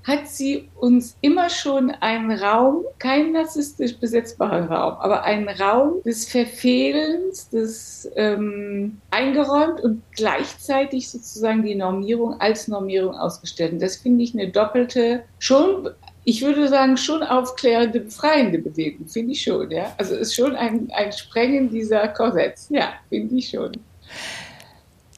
hat 0.03 0.27
sie 0.27 0.69
uns 0.75 1.17
immer 1.21 1.49
schon 1.49 1.91
einen 1.91 2.31
Raum, 2.31 2.83
kein 2.97 3.33
narzisstisch 3.33 3.97
besetzbarer 3.97 4.65
Raum, 4.69 4.93
aber 4.99 5.23
einen 5.23 5.49
Raum 5.49 6.01
des 6.03 6.27
Verfehlens, 6.27 7.49
des 7.49 8.09
ähm, 8.15 8.99
eingeräumt 9.11 9.81
und 9.81 10.01
gleichzeitig 10.11 11.09
sozusagen 11.09 11.63
die 11.63 11.75
Normierung 11.75 12.39
als 12.39 12.67
Normierung 12.67 13.15
ausgestellt. 13.15 13.73
Und 13.73 13.81
das 13.81 13.97
finde 13.97 14.23
ich 14.23 14.33
eine 14.33 14.49
doppelte, 14.49 15.23
schon 15.37 15.89
ich 16.25 16.43
würde 16.43 16.67
sagen, 16.67 16.95
schon 16.97 17.23
aufklärende, 17.23 18.01
befreiende 18.01 18.59
Bewegung, 18.59 19.07
finde 19.07 19.31
ich 19.31 19.41
schon, 19.41 19.71
ja. 19.71 19.93
Also 19.97 20.15
ist 20.15 20.35
schon 20.35 20.55
ein, 20.55 20.91
ein 20.93 21.11
Sprengen 21.11 21.71
dieser 21.71 22.07
Korsetts, 22.09 22.67
ja, 22.69 22.93
finde 23.09 23.35
ich 23.35 23.49
schon. 23.49 23.71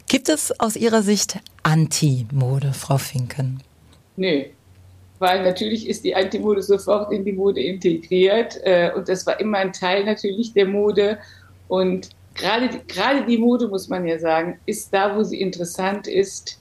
Gibt 0.07 0.29
es 0.29 0.57
aus 0.59 0.75
Ihrer 0.75 1.01
Sicht 1.01 1.39
Anti-Mode, 1.63 2.71
Frau 2.73 2.97
Finken? 2.97 3.61
Nö, 4.15 4.45
weil 5.21 5.43
natürlich 5.43 5.87
ist 5.87 6.03
die 6.03 6.15
Antimode 6.15 6.61
sofort 6.61 7.11
in 7.13 7.23
die 7.23 7.31
Mode 7.31 7.61
integriert 7.61 8.59
äh, 8.63 8.91
und 8.95 9.07
das 9.07 9.25
war 9.25 9.39
immer 9.39 9.59
ein 9.59 9.71
Teil 9.71 10.03
natürlich 10.03 10.53
der 10.53 10.65
Mode. 10.65 11.19
Und 11.67 12.09
gerade 12.35 12.69
gerade 12.87 13.25
die 13.25 13.37
Mode 13.37 13.67
muss 13.67 13.87
man 13.87 14.05
ja 14.07 14.19
sagen 14.19 14.59
ist 14.65 14.93
da, 14.93 15.15
wo 15.15 15.23
sie 15.23 15.39
interessant 15.39 16.07
ist, 16.07 16.59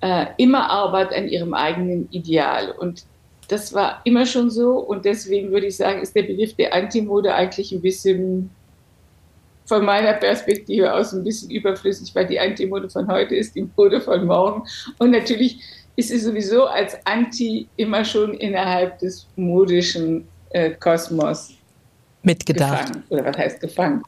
äh, 0.00 0.26
immer 0.36 0.70
Arbeit 0.70 1.12
an 1.12 1.28
ihrem 1.28 1.52
eigenen 1.52 2.08
Ideal. 2.10 2.70
Und 2.70 3.04
das 3.48 3.74
war 3.74 4.00
immer 4.04 4.24
schon 4.24 4.50
so. 4.50 4.78
Und 4.78 5.04
deswegen 5.04 5.50
würde 5.50 5.66
ich 5.66 5.76
sagen, 5.76 6.00
ist 6.00 6.14
der 6.14 6.22
Begriff 6.22 6.54
der 6.54 6.72
Antimode 6.72 7.34
eigentlich 7.34 7.72
ein 7.72 7.82
bisschen 7.82 8.50
von 9.66 9.84
meiner 9.84 10.12
Perspektive 10.12 10.92
aus 10.92 11.12
ein 11.12 11.24
bisschen 11.24 11.50
überflüssig, 11.50 12.14
weil 12.14 12.26
die 12.26 12.38
Antimode 12.38 12.88
von 12.90 13.08
heute 13.08 13.34
ist 13.34 13.54
die 13.54 13.68
Mode 13.76 14.00
von 14.00 14.26
morgen. 14.26 14.62
Und 14.98 15.10
natürlich 15.10 15.60
ist 15.96 16.08
sie 16.08 16.18
sowieso 16.18 16.66
als 16.66 16.96
Anti 17.04 17.68
immer 17.76 18.04
schon 18.04 18.34
innerhalb 18.34 18.98
des 18.98 19.26
modischen 19.36 20.26
äh, 20.50 20.70
Kosmos 20.70 21.54
mitgedacht. 22.22 22.86
Gefangen. 22.88 23.04
Oder 23.10 23.24
was 23.26 23.38
heißt 23.38 23.60
gefangen? 23.60 24.02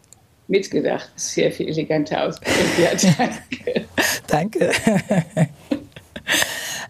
Mitgedacht. 0.48 1.10
Sehr 1.16 1.50
viel 1.50 1.68
eleganter 1.68 2.24
ausgedrückt. 2.24 2.78
Ja, 2.78 2.90
danke. 4.28 4.70
danke. 4.70 4.70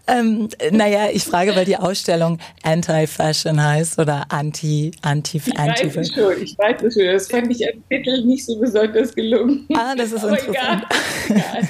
ähm, 0.07 0.47
naja, 0.71 1.09
ich 1.11 1.23
frage, 1.23 1.55
weil 1.55 1.65
die 1.65 1.75
Ausstellung 1.75 2.39
Anti-Fashion 2.63 3.61
heißt 3.61 3.99
oder 3.99 4.25
Anti, 4.29 4.91
Anti, 5.01 5.37
ich 5.37 5.59
Anti. 5.59 5.87
Weiß 5.87 5.95
es 5.97 6.13
schon, 6.13 6.41
ich 6.41 6.57
weiß 6.57 6.83
es 6.83 6.93
schon. 6.93 7.05
Das 7.05 7.27
fand 7.27 7.51
ich 7.51 7.65
als 7.65 7.77
Titel 7.89 8.25
nicht 8.25 8.45
so 8.45 8.59
besonders 8.59 9.13
gelungen. 9.13 9.67
Ah, 9.73 9.95
das 9.95 10.11
ist 10.11 10.23
Aber 10.23 10.37
interessant. 10.37 10.85
Egal. 11.29 11.39
egal. 11.63 11.69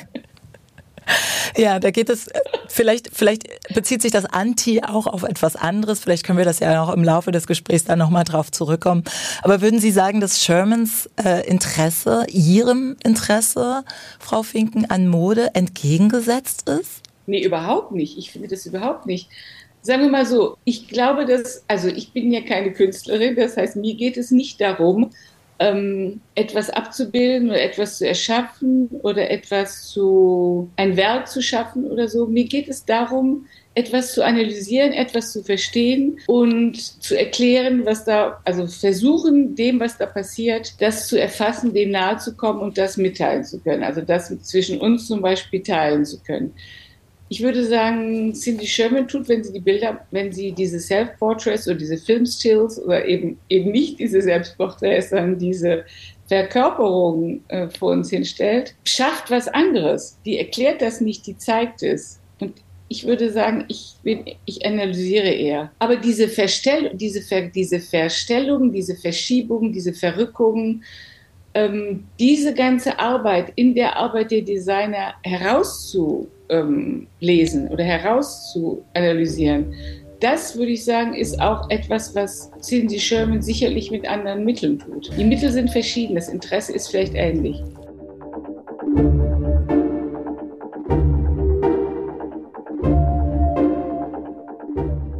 Ja, 1.57 1.79
da 1.79 1.91
geht 1.91 2.09
es, 2.09 2.29
vielleicht, 2.67 3.09
vielleicht 3.13 3.47
bezieht 3.73 4.01
sich 4.01 4.11
das 4.11 4.25
Anti 4.25 4.81
auch 4.83 5.07
auf 5.07 5.23
etwas 5.23 5.55
anderes. 5.55 5.99
Vielleicht 5.99 6.25
können 6.25 6.37
wir 6.37 6.45
das 6.45 6.59
ja 6.59 6.83
auch 6.83 6.93
im 6.93 7.03
Laufe 7.03 7.31
des 7.31 7.47
Gesprächs 7.47 7.85
dann 7.85 7.97
nochmal 7.97 8.25
drauf 8.25 8.51
zurückkommen. 8.51 9.03
Aber 9.41 9.61
würden 9.61 9.79
Sie 9.79 9.91
sagen, 9.91 10.21
dass 10.21 10.43
Shermans 10.43 11.09
äh, 11.23 11.47
Interesse, 11.47 12.25
Ihrem 12.29 12.95
Interesse, 13.03 13.83
Frau 14.19 14.43
Finken, 14.43 14.85
an 14.89 15.07
Mode 15.07 15.55
entgegengesetzt 15.55 16.69
ist? 16.69 17.01
Nee, 17.25 17.43
überhaupt 17.43 17.91
nicht. 17.91 18.17
Ich 18.17 18.31
finde 18.31 18.49
das 18.49 18.65
überhaupt 18.65 19.05
nicht. 19.05 19.29
Sagen 19.81 20.03
wir 20.03 20.09
mal 20.09 20.25
so, 20.25 20.57
ich 20.63 20.87
glaube, 20.87 21.25
dass, 21.25 21.63
also 21.67 21.87
ich 21.87 22.11
bin 22.11 22.31
ja 22.31 22.41
keine 22.41 22.73
Künstlerin, 22.73 23.35
das 23.35 23.57
heißt, 23.57 23.77
mir 23.77 23.95
geht 23.95 24.17
es 24.17 24.31
nicht 24.31 24.59
darum, 24.59 25.11
ähm, 25.59 26.21
etwas 26.35 26.69
abzubilden 26.69 27.49
oder 27.49 27.61
etwas 27.61 27.97
zu 27.97 28.07
erschaffen 28.07 28.87
oder 29.03 29.29
etwas 29.31 29.87
zu, 29.87 30.69
ein 30.75 30.95
Werk 30.97 31.27
zu 31.27 31.41
schaffen 31.41 31.85
oder 31.85 32.07
so. 32.07 32.27
Mir 32.27 32.45
geht 32.45 32.67
es 32.67 32.85
darum, 32.85 33.45
etwas 33.73 34.13
zu 34.13 34.25
analysieren, 34.25 34.91
etwas 34.91 35.31
zu 35.31 35.43
verstehen 35.43 36.19
und 36.25 36.77
zu 37.03 37.17
erklären, 37.17 37.85
was 37.85 38.05
da, 38.05 38.41
also 38.43 38.65
versuchen, 38.65 39.55
dem, 39.55 39.79
was 39.79 39.97
da 39.97 40.07
passiert, 40.07 40.73
das 40.81 41.07
zu 41.07 41.19
erfassen, 41.19 41.73
dem 41.73 41.91
nahe 41.91 42.17
zu 42.17 42.35
kommen 42.35 42.59
und 42.59 42.77
das 42.77 42.97
mitteilen 42.97 43.43
zu 43.43 43.59
können. 43.59 43.83
Also 43.83 44.01
das 44.01 44.29
zwischen 44.41 44.79
uns 44.79 45.07
zum 45.07 45.21
Beispiel 45.21 45.61
teilen 45.61 46.05
zu 46.05 46.19
können 46.23 46.53
ich 47.29 47.41
würde 47.41 47.65
sagen, 47.65 48.33
Cindy 48.33 48.65
Sherman 48.65 49.07
tut, 49.07 49.27
wenn 49.27 49.43
sie 49.43 49.53
die 49.53 49.59
Bilder, 49.59 50.05
wenn 50.11 50.31
sie 50.31 50.51
diese 50.51 50.79
Self-Portraits 50.79 51.67
oder 51.67 51.77
diese 51.77 51.97
Filmstills 51.97 52.81
oder 52.81 53.05
eben, 53.05 53.37
eben 53.49 53.71
nicht 53.71 53.99
diese 53.99 54.21
Selbstporträts, 54.21 55.09
sondern 55.09 55.37
diese 55.37 55.83
Verkörperung 56.27 57.41
äh, 57.49 57.67
vor 57.69 57.91
uns 57.91 58.09
hinstellt, 58.09 58.75
schafft 58.85 59.29
was 59.29 59.47
anderes. 59.47 60.17
Die 60.25 60.37
erklärt 60.37 60.81
das 60.81 61.01
nicht, 61.01 61.27
die 61.27 61.37
zeigt 61.37 61.83
es. 61.83 62.19
Und 62.39 62.53
ich 62.89 63.05
würde 63.05 63.31
sagen, 63.31 63.65
ich, 63.67 63.95
bin, 64.03 64.23
ich 64.45 64.65
analysiere 64.65 65.29
eher. 65.29 65.71
Aber 65.79 65.97
diese, 65.97 66.29
Verstell 66.29 66.91
diese, 66.93 67.21
Ver 67.21 67.49
diese 67.49 67.79
Verstellung, 67.79 68.71
diese 68.71 68.95
Verschiebung, 68.95 69.73
diese 69.73 69.93
Verrückung, 69.93 70.83
ähm, 71.57 72.03
diese 72.19 72.53
ganze 72.53 72.99
Arbeit 72.99 73.51
in 73.55 73.73
der 73.73 73.97
Arbeit 73.97 74.29
der 74.29 74.43
Designer 74.43 75.15
herauszu 75.23 76.27
ähm, 76.49 77.07
oder 77.19 77.83
herauszuanalysieren. 77.83 79.73
Das 80.19 80.55
würde 80.55 80.71
ich 80.71 80.85
sagen, 80.85 81.15
ist 81.15 81.41
auch 81.41 81.67
etwas, 81.69 82.13
was 82.15 82.51
Cindy 82.61 82.99
Sherman 82.99 83.41
sicherlich 83.41 83.89
mit 83.89 84.07
anderen 84.07 84.45
Mitteln 84.45 84.77
tut. 84.77 85.09
Die 85.17 85.23
Mittel 85.23 85.51
sind 85.51 85.71
verschieden, 85.71 86.15
das 86.15 86.29
Interesse 86.29 86.73
ist 86.73 86.89
vielleicht 86.89 87.15
ähnlich. 87.15 87.63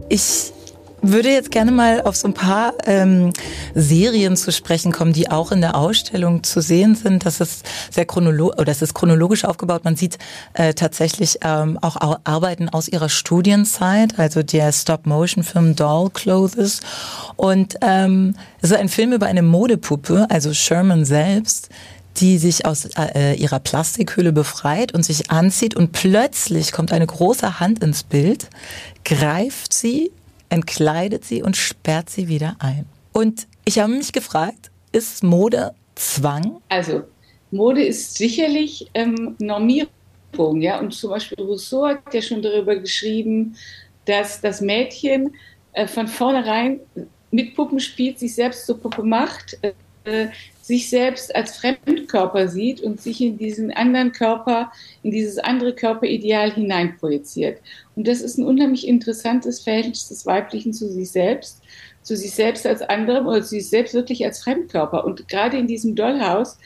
Ich 0.10 0.54
würde 1.02 1.30
jetzt 1.30 1.52
gerne 1.52 1.72
mal 1.72 2.02
auf 2.02 2.16
so 2.16 2.28
ein 2.28 2.34
paar 2.34 2.74
ähm, 2.86 3.32
Serien 3.76 4.36
zu 4.36 4.52
sprechen 4.52 4.92
kommen, 4.92 5.14
die 5.14 5.30
auch 5.30 5.52
in 5.52 5.62
der 5.62 5.76
Ausstellung 5.76 6.44
zu 6.44 6.62
sehen 6.62 6.96
sind. 6.96 7.26
Das 7.26 7.40
ist 7.40 7.66
sehr 7.92 8.06
chronologisch, 8.06 8.58
oder 8.58 8.66
das 8.66 8.82
ist 8.82 8.94
chronologisch 8.94 9.46
aufgebaut. 9.46 9.84
Man 9.84 9.96
sieht 9.96 10.18
äh, 10.54 10.74
tatsächlich 10.74 11.40
ähm, 11.44 11.78
auch 11.82 11.98
Arbeiten 12.24 12.70
aus 12.70 12.88
ihrer 12.88 13.10
Studienzeit, 13.10 14.18
also 14.18 14.44
der 14.44 14.72
Stop-Motion-Film 14.72 15.76
Doll 15.76 16.10
Clothes. 16.10 16.82
Und 17.36 17.76
ähm, 17.82 18.36
es 18.62 18.72
ist 18.72 18.78
ein 18.78 18.90
Film 18.90 19.14
über 19.14 19.28
eine 19.28 19.44
Modepuppe, 19.44 20.28
also 20.30 20.54
Sherman 20.54 21.06
selbst, 21.06 21.70
die 22.18 22.40
sich 22.40 22.66
aus 22.66 22.86
äh, 22.98 23.36
ihrer 23.36 23.60
Plastikhülle 23.60 24.34
befreit 24.34 24.94
und 24.94 25.04
sich 25.04 25.30
anzieht 25.30 25.76
und 25.76 25.92
plötzlich 25.92 26.72
kommt 26.72 26.92
eine 26.92 27.06
große 27.06 27.60
Hand 27.60 27.84
ins 27.84 28.04
Bild, 28.04 28.50
greift 29.06 29.74
sie 29.74 30.12
entkleidet 30.50 31.26
sie 31.26 31.44
und 31.44 31.58
sperrt 31.58 32.10
sie 32.10 32.28
wieder 32.28 32.56
ein. 32.60 32.86
Und 33.14 33.48
ich 33.66 33.80
habe 33.80 33.94
mich 33.94 34.12
gefragt, 34.14 34.72
ist 34.92 35.24
Mode 35.24 35.74
Zwang? 35.96 36.62
Also, 36.70 37.04
Mode 37.52 37.84
ist 37.84 38.16
sicherlich 38.18 38.90
ähm, 38.94 39.36
Normierung, 39.40 40.62
ja. 40.62 40.80
Und 40.80 40.94
zum 40.94 41.12
Beispiel 41.12 41.44
Rousseau 41.44 41.88
hat 41.88 42.14
ja 42.14 42.22
schon 42.22 42.42
darüber 42.42 42.76
geschrieben, 42.76 43.56
dass 44.06 44.42
das 44.42 44.62
Mädchen 44.62 45.34
äh, 45.74 45.88
von 45.88 46.08
vornherein 46.08 46.80
mit 47.32 47.56
Puppen 47.56 47.80
spielt, 47.80 48.20
sich 48.20 48.36
selbst 48.36 48.66
zur 48.66 48.80
Puppe 48.80 49.04
macht, 49.04 49.58
äh, 49.62 49.74
sich 50.62 50.90
selbst 50.90 51.34
als 51.34 51.56
Fremdkörper 51.56 52.50
sieht 52.50 52.82
und 52.82 53.02
sich 53.02 53.22
in 53.22 53.38
diesen 53.38 53.72
anderen 53.72 54.12
Körper, 54.12 54.72
in 55.02 55.12
dieses 55.12 55.38
andere 55.38 55.74
Körperideal 55.74 56.52
hineinprojiziert. 56.52 57.62
Und 57.96 58.06
das 58.08 58.22
ist 58.22 58.38
ein 58.38 58.46
unheimlich 58.46 58.86
interessantes 58.86 59.62
Verhältnis 59.62 60.10
des 60.10 60.26
Weiblichen 60.26 60.74
zu 60.74 60.90
sich 60.90 61.10
selbst, 61.10 61.62
zu 62.04 62.18
sich 62.18 62.32
selbst 62.32 62.66
als 62.68 62.82
anderem 62.82 63.28
oder 63.28 63.42
zu 63.42 63.50
sich 63.50 63.70
selbst 63.70 63.94
wirklich 63.94 64.26
als 64.26 64.44
Fremdkörper. 64.44 65.06
Und 65.06 65.30
gerade 65.30 65.58
in 65.58 65.68
diesem 65.68 65.96
Dollhaus 65.96 66.58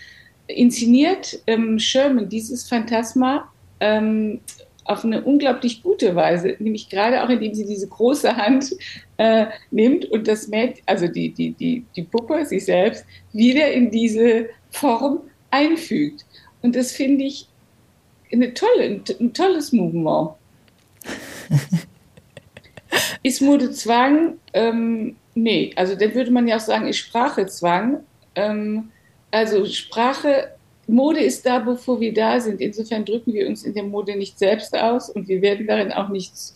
inszeniert 0.47 1.39
ähm, 1.45 1.77
Sherman 1.77 2.27
dieses 2.27 2.67
Phantasma 2.67 3.51
ähm, 3.79 4.39
auf 4.85 5.05
eine 5.05 5.21
unglaublich 5.21 5.83
gute 5.83 6.15
Weise, 6.15 6.55
nämlich 6.59 6.89
gerade 6.89 7.23
auch 7.23 7.29
indem 7.29 7.53
sie 7.53 7.65
diese 7.65 7.87
große 7.87 8.35
Hand 8.35 8.71
äh, 9.17 9.47
nimmt 9.69 10.05
und 10.05 10.27
das 10.27 10.47
Mädchen, 10.47 10.83
also 10.85 11.07
die, 11.07 11.29
die, 11.29 11.51
die, 11.51 11.85
die 11.95 12.03
Puppe, 12.03 12.45
sich 12.45 12.65
selbst, 12.65 13.05
wieder 13.31 13.71
in 13.71 13.91
diese 13.91 14.49
Form 14.71 15.21
einfügt. 15.51 16.25
Und 16.61 16.75
das 16.75 16.91
finde 16.91 17.25
ich 17.25 17.47
eine 18.31 18.53
tolle, 18.53 19.01
ein, 19.19 19.33
tolles 19.33 19.71
Movement. 19.71 20.31
ist 23.23 23.41
Modezwang? 23.41 24.37
Ähm, 24.53 25.15
nee, 25.35 25.71
also 25.75 25.95
dann 25.95 26.13
würde 26.15 26.31
man 26.31 26.47
ja 26.47 26.57
auch 26.57 26.61
sagen, 26.61 26.87
ist 26.87 26.97
Sprachezwang. 26.97 27.99
Ähm, 28.35 28.91
also 29.31 29.65
Sprache 29.65 30.51
Mode 30.91 31.21
ist 31.21 31.45
da, 31.45 31.59
bevor 31.59 31.99
wir 31.99 32.13
da 32.13 32.39
sind. 32.39 32.61
Insofern 32.61 33.05
drücken 33.05 33.33
wir 33.33 33.47
uns 33.47 33.63
in 33.63 33.73
der 33.73 33.83
Mode 33.83 34.15
nicht 34.17 34.37
selbst 34.37 34.77
aus 34.77 35.09
und 35.09 35.27
wir 35.27 35.41
werden 35.41 35.65
darin 35.67 35.91
auch 35.91 36.09
nichts. 36.09 36.55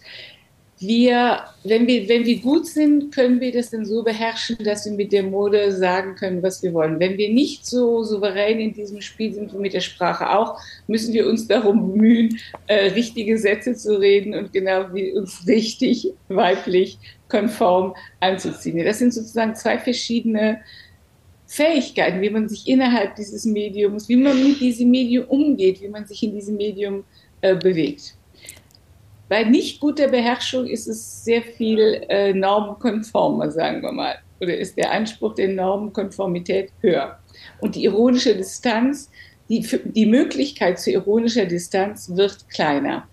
Wir, 0.78 1.40
wenn 1.64 1.88
wir, 1.88 2.10
wenn 2.10 2.26
wir 2.26 2.42
gut 2.42 2.68
sind, 2.68 3.16
können 3.16 3.40
wir 3.40 3.54
das 3.54 3.70
dann 3.70 3.86
so 3.86 4.04
beherrschen, 4.04 4.58
dass 4.62 4.86
wir 4.86 4.92
mit 4.92 5.14
der 5.14 5.24
Mode 5.24 5.72
sagen 5.72 6.16
können, 6.16 6.44
was 6.44 6.62
wir 6.62 6.74
wollen. 6.74 7.00
Wenn 7.00 7.18
wir 7.18 7.32
nicht 7.32 7.66
so 7.66 8.04
souverän 8.04 8.60
in 8.60 8.74
diesem 8.74 9.00
Spiel 9.00 9.34
sind 9.34 9.54
wie 9.54 9.58
mit 9.58 9.74
der 9.74 9.80
Sprache 9.80 10.30
auch, 10.30 10.60
müssen 10.88 11.14
wir 11.14 11.28
uns 11.28 11.48
darum 11.48 11.94
bemühen, 11.94 12.38
äh, 12.68 12.90
richtige 12.90 13.38
Sätze 13.38 13.74
zu 13.74 13.98
reden 13.98 14.34
und 14.34 14.52
genau 14.52 14.94
wie 14.94 15.14
uns 15.14 15.48
richtig 15.48 16.12
weiblich 16.28 17.00
konform 17.30 17.96
anzuziehen. 18.20 18.84
Das 18.84 19.00
sind 19.00 19.14
sozusagen 19.14 19.56
zwei 19.56 19.78
verschiedene 19.78 20.60
Fähigkeiten, 21.56 22.22
wie 22.22 22.30
man 22.30 22.50
sich 22.50 22.68
innerhalb 22.68 23.16
dieses 23.16 23.46
Mediums, 23.46 24.10
wie 24.10 24.18
man 24.18 24.44
mit 24.44 24.60
diesem 24.60 24.92
Medium 24.92 25.26
umgeht, 25.26 25.82
wie 25.82 25.88
man 25.88 26.06
sich 26.06 26.22
in 26.22 26.34
diesem 26.34 26.58
Medium 26.58 27.06
äh, 27.40 27.56
bewegt. 27.56 28.16
Bei 29.30 29.44
nicht 29.44 29.80
guter 29.80 30.10
Beherrschung 30.10 30.68
ist 30.68 30.88
es 30.88 31.24
sehr 31.24 31.42
viel 31.42 32.04
äh, 32.10 32.34
normkonformer, 32.34 33.50
sagen 33.52 33.82
wir 33.82 33.94
mal, 33.94 34.16
oder 34.42 34.58
ist 34.58 34.76
der 34.78 34.92
Anspruch 34.92 35.34
der 35.36 35.48
Normkonformität 35.48 36.72
höher. 36.82 37.18
Und 37.62 37.76
die 37.76 37.86
ironische 37.86 38.36
Distanz, 38.36 39.10
die, 39.50 39.66
die 39.86 40.06
Möglichkeit 40.06 40.78
zu 40.80 40.92
ironischer 40.92 41.46
Distanz 41.46 42.12
wird 42.14 42.50
kleiner. 42.50 43.08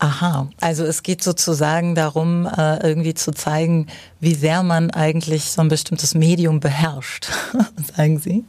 Aha, 0.00 0.48
also 0.60 0.84
es 0.84 1.02
geht 1.02 1.24
sozusagen 1.24 1.96
darum, 1.96 2.46
äh, 2.46 2.86
irgendwie 2.86 3.14
zu 3.14 3.32
zeigen, 3.32 3.88
wie 4.20 4.34
sehr 4.34 4.62
man 4.62 4.90
eigentlich 4.92 5.44
so 5.46 5.60
ein 5.60 5.68
bestimmtes 5.68 6.14
Medium 6.14 6.60
beherrscht, 6.60 7.28
sagen 7.96 8.18
Sie? 8.18 8.44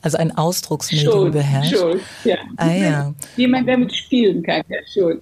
Also 0.00 0.18
ein 0.18 0.36
Ausdrucksmedium 0.36 1.12
schon, 1.12 1.30
beherrscht. 1.32 1.76
Schon, 1.76 2.00
ja. 2.22 2.36
Ah, 2.56 2.70
ja. 2.70 3.14
Wie 3.34 3.48
man 3.48 3.66
damit 3.66 3.92
spielen 3.92 4.44
kann, 4.44 4.62
ja 4.68 4.78
schon. 4.92 5.20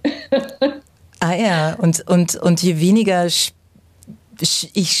ah 1.19 1.33
ja, 1.33 1.73
und, 1.73 2.07
und, 2.07 2.35
und 2.35 2.61
je 2.61 2.79
weniger 2.79 3.25
ich 3.25 3.53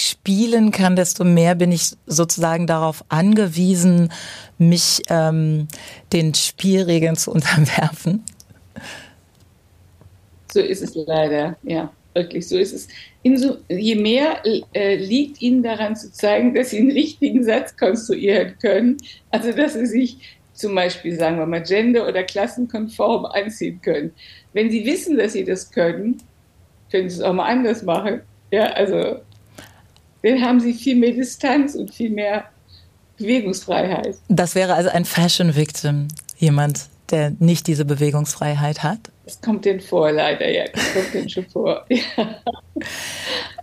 spielen 0.09 0.71
kann, 0.71 0.95
desto 0.95 1.23
mehr 1.23 1.55
bin 1.55 1.71
ich 1.71 1.91
sozusagen 2.05 2.67
darauf 2.67 3.03
angewiesen, 3.09 4.11
mich 4.57 5.01
ähm, 5.09 5.67
den 6.13 6.33
Spielregeln 6.33 7.15
zu 7.15 7.31
unterwerfen. 7.35 8.23
So 10.51 10.59
ist 10.59 10.81
es 10.81 10.95
leider, 10.95 11.57
ja, 11.63 11.91
wirklich, 12.13 12.47
so 12.47 12.57
ist 12.57 12.73
es. 12.73 12.87
Inso, 13.23 13.57
je 13.69 13.95
mehr 13.95 14.41
äh, 14.73 14.95
liegt 14.95 15.41
Ihnen 15.41 15.63
daran 15.63 15.95
zu 15.95 16.11
zeigen, 16.11 16.53
dass 16.53 16.71
Sie 16.71 16.79
einen 16.79 16.91
richtigen 16.91 17.43
Satz 17.43 17.75
konstruieren 17.77 18.55
können, 18.61 18.97
also 19.29 19.51
dass 19.51 19.73
Sie 19.73 19.85
sich 19.85 20.17
zum 20.53 20.75
Beispiel, 20.75 21.17
sagen 21.17 21.37
wir 21.37 21.45
mal, 21.45 21.63
gender- 21.63 22.07
oder 22.07 22.23
klassenkonform 22.23 23.25
anziehen 23.25 23.81
können. 23.81 24.11
Wenn 24.53 24.69
Sie 24.69 24.85
wissen, 24.85 25.17
dass 25.17 25.33
Sie 25.33 25.43
das 25.43 25.71
können, 25.71 26.21
können 26.91 27.09
Sie 27.09 27.17
es 27.17 27.21
auch 27.21 27.33
mal 27.33 27.45
anders 27.45 27.83
machen. 27.83 28.21
Ja, 28.51 28.65
also 28.73 29.21
dann 30.23 30.41
haben 30.41 30.59
Sie 30.59 30.73
viel 30.73 30.97
mehr 30.97 31.13
Distanz 31.13 31.75
und 31.75 31.93
viel 31.93 32.09
mehr 32.09 32.45
Bewegungsfreiheit. 33.17 34.17
Das 34.27 34.55
wäre 34.55 34.73
also 34.73 34.89
ein 34.89 35.05
Fashion 35.05 35.55
Victim, 35.55 36.09
jemand, 36.37 36.89
der 37.11 37.33
nicht 37.39 37.67
diese 37.67 37.85
Bewegungsfreiheit 37.85 38.83
hat? 38.83 38.99
Das 39.31 39.39
kommt 39.39 39.63
denn 39.63 39.79
vor, 39.79 40.11
leider, 40.11 40.51
ja. 40.51 40.65
Das 40.73 40.93
kommt 40.93 41.13
denn 41.13 41.29
schon 41.29 41.47
vor. 41.47 41.85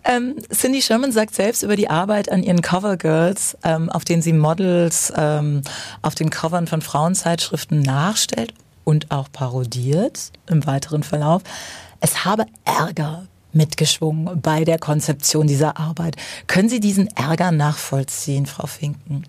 Ähm, 0.05 0.37
Cindy 0.51 0.81
Sherman 0.81 1.13
sagt 1.13 1.35
selbst 1.35 1.63
über 1.63 1.77
die 1.77 1.91
Arbeit 1.91 2.31
an 2.31 2.43
ihren 2.43 2.63
Covergirls, 2.63 3.59
ähm, 3.63 3.91
auf 3.91 4.07
denen 4.07 4.23
sie 4.23 4.33
Models 4.33 5.13
ähm, 5.15 5.61
auf 6.01 6.15
den 6.15 6.31
Covern 6.31 6.67
von 6.67 6.81
Frauenzeitschriften 6.81 7.83
nachstellt 7.83 8.55
und 8.85 9.11
auch 9.11 9.31
parodiert 9.31 10.31
im 10.49 10.65
weiteren 10.67 11.03
Verlauf. 11.03 11.43
Es 12.01 12.25
habe 12.25 12.47
Ärger 12.65 13.27
mitgeschwungen 13.53 14.41
bei 14.41 14.65
der 14.65 14.79
Konzeption 14.79 15.47
dieser 15.47 15.77
Arbeit. 15.77 16.17
Können 16.47 16.71
Sie 16.71 16.81
diesen 16.81 17.09
Ärger 17.09 17.51
nachvollziehen, 17.53 18.47
Frau 18.47 18.67
Finken? 18.67 19.25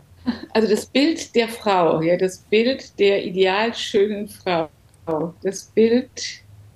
Also 0.54 0.70
das 0.70 0.86
Bild 0.86 1.36
der 1.36 1.50
Frau, 1.50 2.02
ja, 2.02 2.16
das 2.16 2.38
Bild 2.38 2.98
der 3.00 3.26
ideal 3.26 3.74
schönen 3.76 4.30
Frau, 4.30 4.70
das 5.44 5.66
Bild 5.66 6.10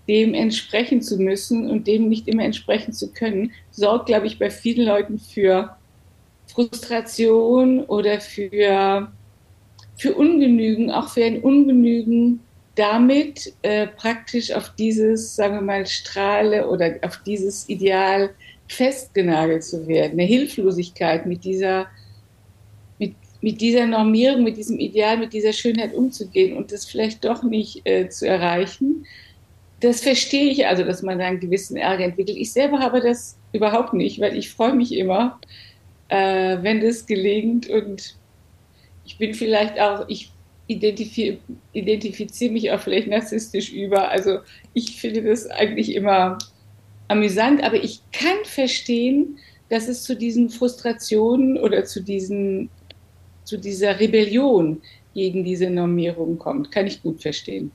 dem 0.07 0.33
entsprechen 0.33 1.01
zu 1.01 1.17
müssen 1.17 1.69
und 1.69 1.87
dem 1.87 2.09
nicht 2.09 2.27
immer 2.27 2.43
entsprechen 2.43 2.93
zu 2.93 3.11
können, 3.13 3.51
sorgt, 3.71 4.07
glaube 4.07 4.27
ich, 4.27 4.37
bei 4.37 4.49
vielen 4.49 4.85
Leuten 4.85 5.17
für 5.17 5.75
Frustration 6.47 7.85
oder 7.85 8.19
für, 8.19 9.11
für 9.97 10.13
Ungenügen, 10.13 10.91
auch 10.91 11.09
für 11.09 11.23
ein 11.23 11.41
Ungenügen 11.41 12.41
damit 12.75 13.53
äh, 13.61 13.87
praktisch 13.87 14.51
auf 14.51 14.73
dieses, 14.75 15.35
sagen 15.35 15.55
wir 15.55 15.61
mal, 15.61 15.85
Strahle 15.85 16.67
oder 16.67 16.95
auf 17.03 17.21
dieses 17.25 17.69
Ideal 17.69 18.31
festgenagelt 18.67 19.63
zu 19.63 19.87
werden, 19.87 20.13
eine 20.13 20.23
Hilflosigkeit 20.23 21.25
mit 21.25 21.43
dieser 21.43 21.87
mit 23.43 23.59
dieser 23.59 23.85
Normierung, 23.85 24.41
mit 24.45 24.55
diesem 24.55 24.79
Ideal, 24.79 25.17
mit 25.17 25.33
dieser 25.33 25.51
Schönheit 25.51 25.93
umzugehen 25.93 26.55
und 26.55 26.71
das 26.71 26.85
vielleicht 26.85 27.25
doch 27.25 27.43
nicht 27.43 27.81
äh, 27.83 28.07
zu 28.07 28.25
erreichen. 28.25 29.05
Das 29.81 29.99
verstehe 29.99 30.49
ich 30.49 30.65
also, 30.65 30.83
dass 30.83 31.01
man 31.01 31.19
da 31.19 31.25
einen 31.25 31.41
gewissen 31.41 31.75
Ärger 31.75 32.05
entwickelt. 32.05 32.37
Ich 32.37 32.53
selber 32.53 32.79
habe 32.79 33.01
das 33.01 33.37
überhaupt 33.51 33.93
nicht, 33.93 34.21
weil 34.21 34.37
ich 34.37 34.49
freue 34.49 34.73
mich 34.73 34.93
immer, 34.95 35.41
äh, 36.07 36.57
wenn 36.61 36.79
das 36.79 37.05
gelingt 37.05 37.69
und 37.69 38.15
ich 39.03 39.17
bin 39.17 39.33
vielleicht 39.33 39.77
auch, 39.77 40.07
ich 40.07 40.31
identifiziere 40.67 41.37
identifizier 41.73 42.49
mich 42.49 42.71
auch 42.71 42.79
vielleicht 42.79 43.09
narzisstisch 43.09 43.73
über. 43.73 44.09
Also 44.09 44.39
ich 44.73 45.01
finde 45.01 45.21
das 45.21 45.47
eigentlich 45.47 45.93
immer 45.95 46.37
amüsant, 47.09 47.61
aber 47.61 47.83
ich 47.83 47.99
kann 48.13 48.37
verstehen, 48.45 49.37
dass 49.67 49.89
es 49.89 50.03
zu 50.03 50.15
diesen 50.15 50.49
Frustrationen 50.49 51.57
oder 51.57 51.83
zu 51.83 52.01
diesen 52.01 52.69
zu 53.43 53.57
dieser 53.57 53.99
Rebellion 53.99 54.81
gegen 55.13 55.43
diese 55.43 55.69
Normierung 55.69 56.37
kommt. 56.39 56.71
Kann 56.71 56.87
ich 56.87 57.01
gut 57.01 57.21
verstehen. 57.21 57.71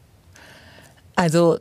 Also 1.15 1.59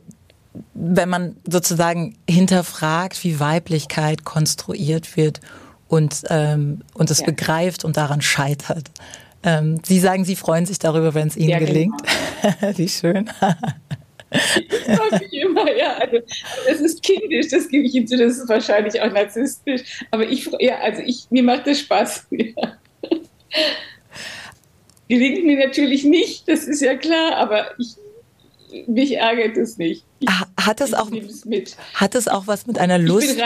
wenn 0.74 1.08
man 1.08 1.36
sozusagen 1.48 2.16
hinterfragt, 2.28 3.22
wie 3.24 3.38
Weiblichkeit 3.40 4.24
konstruiert 4.24 5.16
wird 5.16 5.40
und, 5.88 6.22
ähm, 6.30 6.82
und 6.94 7.10
es 7.10 7.20
ja. 7.20 7.26
begreift 7.26 7.84
und 7.84 7.96
daran 7.96 8.20
scheitert. 8.20 8.90
Ähm, 9.42 9.80
Sie 9.84 10.00
sagen, 10.00 10.24
Sie 10.24 10.36
freuen 10.36 10.66
sich 10.66 10.78
darüber, 10.78 11.14
wenn 11.14 11.28
es 11.28 11.36
Ihnen 11.36 11.50
ja, 11.50 11.58
genau. 11.58 11.72
gelingt. 11.72 12.02
Genau. 12.60 12.72
wie 12.78 12.88
schön. 12.88 13.30
ich 15.30 15.32
immer, 15.40 15.72
ja. 15.74 15.96
Also, 15.98 16.18
das 16.66 16.80
ist 16.80 17.02
kindisch, 17.02 17.48
das 17.48 17.68
gebe 17.68 17.84
ich 17.86 17.94
Ihnen 17.94 18.06
zu, 18.06 18.16
das 18.16 18.38
ist 18.38 18.48
wahrscheinlich 18.48 19.00
auch 19.00 19.12
narzisstisch. 19.12 20.04
Aber 20.10 20.28
ich, 20.28 20.50
ja, 20.58 20.80
also 20.80 21.02
ich, 21.02 21.26
mir 21.30 21.42
macht 21.42 21.66
das 21.66 21.80
Spaß. 21.80 22.26
Ja. 23.50 23.64
Gelingt 25.08 25.44
mir 25.44 25.58
natürlich 25.58 26.04
nicht, 26.04 26.48
das 26.48 26.64
ist 26.64 26.82
ja 26.82 26.94
klar, 26.94 27.36
aber 27.36 27.66
ich, 27.78 27.96
mich 28.86 29.16
ärgert 29.16 29.56
es 29.56 29.78
nicht. 29.78 30.04
Ich, 30.20 30.28
hat 30.60 30.80
es 30.80 30.92
auch 30.92 31.10
hat 31.94 32.14
es 32.14 32.28
auch 32.28 32.46
was 32.46 32.66
mit 32.66 32.78
einer 32.78 32.98
Lust? 32.98 33.36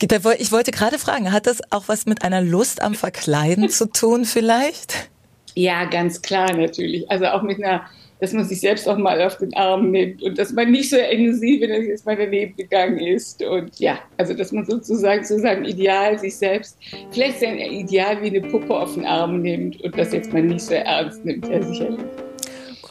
Ich 0.00 0.08
bin 0.08 0.20
Ich 0.38 0.52
wollte 0.52 0.70
gerade 0.70 0.98
fragen, 0.98 1.32
hat 1.32 1.46
das 1.46 1.60
auch 1.70 1.84
was 1.86 2.06
mit 2.06 2.24
einer 2.24 2.40
Lust 2.40 2.82
am 2.82 2.94
Verkleiden 2.94 3.68
zu 3.68 3.86
tun 3.86 4.24
vielleicht? 4.24 5.10
Ja, 5.54 5.84
ganz 5.84 6.22
klar 6.22 6.52
natürlich. 6.54 7.10
Also 7.10 7.26
auch 7.26 7.42
mit 7.42 7.62
einer, 7.62 7.82
dass 8.22 8.32
man 8.32 8.44
sich 8.44 8.60
selbst 8.60 8.88
auch 8.88 8.96
mal 8.96 9.20
auf 9.20 9.38
den 9.38 9.52
Arm 9.54 9.90
nimmt 9.90 10.22
und 10.22 10.38
dass 10.38 10.52
man 10.52 10.70
nicht 10.70 10.90
so 10.90 10.96
eng 10.96 11.34
sieht, 11.34 11.60
wenn 11.60 11.70
er 11.70 11.82
jetzt 11.82 12.06
mal 12.06 12.16
daneben 12.16 12.54
gegangen 12.54 13.00
ist. 13.00 13.42
Und 13.42 13.76
ja, 13.80 13.98
also 14.16 14.32
dass 14.32 14.52
man 14.52 14.64
sozusagen 14.64 15.24
zu 15.24 15.40
seinem 15.40 15.64
Ideal 15.64 16.16
sich 16.20 16.36
selbst, 16.36 16.78
vielleicht 17.10 17.40
sein 17.40 17.58
Ideal 17.58 18.22
wie 18.22 18.28
eine 18.28 18.40
Puppe 18.42 18.76
auf 18.76 18.94
den 18.94 19.04
Arm 19.06 19.42
nimmt 19.42 19.80
und 19.82 19.98
das 19.98 20.12
jetzt 20.12 20.32
mal 20.32 20.40
nicht 20.40 20.62
so 20.62 20.74
ernst 20.74 21.24
nimmt, 21.24 21.48
ja 21.48 21.60
sicherlich. 21.62 21.98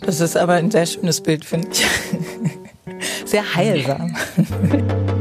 Das 0.05 0.19
ist 0.19 0.35
aber 0.35 0.55
ein 0.55 0.69
sehr 0.69 0.85
schönes 0.85 1.21
Bild, 1.21 1.45
finde 1.45 1.69
ich. 1.71 1.85
Sehr 3.25 3.55
heilsam. 3.55 4.13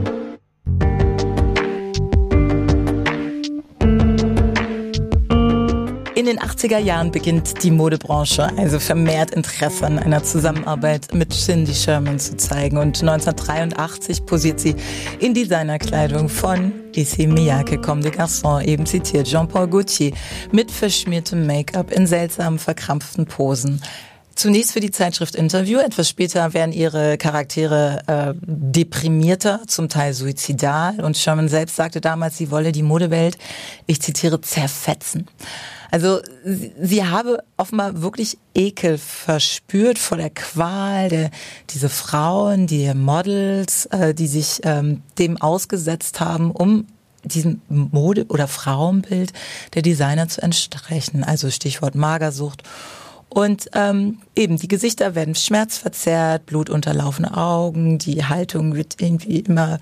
den 6.30 6.38
80er 6.38 6.78
Jahren 6.78 7.10
beginnt 7.10 7.64
die 7.64 7.72
Modebranche 7.72 8.48
also 8.56 8.78
vermehrt 8.78 9.32
Interesse 9.32 9.84
an 9.84 9.98
einer 9.98 10.22
Zusammenarbeit 10.22 11.12
mit 11.12 11.32
Cindy 11.32 11.74
Sherman 11.74 12.20
zu 12.20 12.36
zeigen. 12.36 12.76
Und 12.76 13.02
1983 13.02 14.24
posiert 14.26 14.60
sie 14.60 14.76
in 15.18 15.34
Designerkleidung 15.34 16.28
von 16.28 16.72
Issey 16.94 17.26
Miyake, 17.26 17.78
Comme 17.78 18.02
des 18.02 18.12
Garçons, 18.12 18.64
eben 18.64 18.86
zitiert 18.86 19.26
Jean-Paul 19.26 19.66
Gaultier, 19.66 20.12
mit 20.52 20.70
verschmiertem 20.70 21.48
Make-up 21.48 21.90
in 21.90 22.06
seltsamen, 22.06 22.60
verkrampften 22.60 23.26
Posen. 23.26 23.82
Zunächst 24.36 24.70
für 24.72 24.80
die 24.80 24.92
Zeitschrift 24.92 25.34
Interview, 25.34 25.80
etwas 25.80 26.08
später 26.08 26.54
werden 26.54 26.72
ihre 26.72 27.18
Charaktere 27.18 28.02
äh, 28.06 28.34
deprimierter, 28.46 29.62
zum 29.66 29.88
Teil 29.88 30.14
suizidal. 30.14 31.00
Und 31.00 31.16
Sherman 31.16 31.48
selbst 31.48 31.74
sagte 31.74 32.00
damals, 32.00 32.38
sie 32.38 32.52
wolle 32.52 32.70
die 32.70 32.84
Modewelt, 32.84 33.36
ich 33.86 34.00
zitiere, 34.00 34.40
zerfetzen. 34.40 35.26
Also 35.90 36.20
sie, 36.44 36.72
sie 36.80 37.04
habe 37.04 37.42
offenbar 37.56 38.02
wirklich 38.02 38.38
Ekel 38.54 38.98
verspürt 38.98 39.98
vor 39.98 40.18
der 40.18 40.30
Qual 40.30 41.08
der 41.08 41.30
diese 41.70 41.88
Frauen, 41.88 42.66
die 42.66 42.92
Models, 42.94 43.86
äh, 43.86 44.14
die 44.14 44.28
sich 44.28 44.60
ähm, 44.64 45.02
dem 45.18 45.40
ausgesetzt 45.40 46.20
haben, 46.20 46.50
um 46.50 46.86
diesem 47.24 47.60
Mode- 47.68 48.26
oder 48.28 48.48
Frauenbild 48.48 49.32
der 49.74 49.82
Designer 49.82 50.28
zu 50.28 50.42
entsprechen. 50.42 51.24
Also 51.24 51.50
Stichwort 51.50 51.94
Magersucht. 51.94 52.62
Und 53.28 53.70
ähm, 53.74 54.18
eben 54.34 54.56
die 54.56 54.68
Gesichter 54.68 55.14
werden 55.14 55.34
schmerzverzerrt, 55.34 56.46
blutunterlaufene 56.46 57.36
Augen, 57.36 57.98
die 57.98 58.24
Haltung 58.24 58.74
wird 58.74 58.96
irgendwie 59.00 59.40
immer 59.40 59.78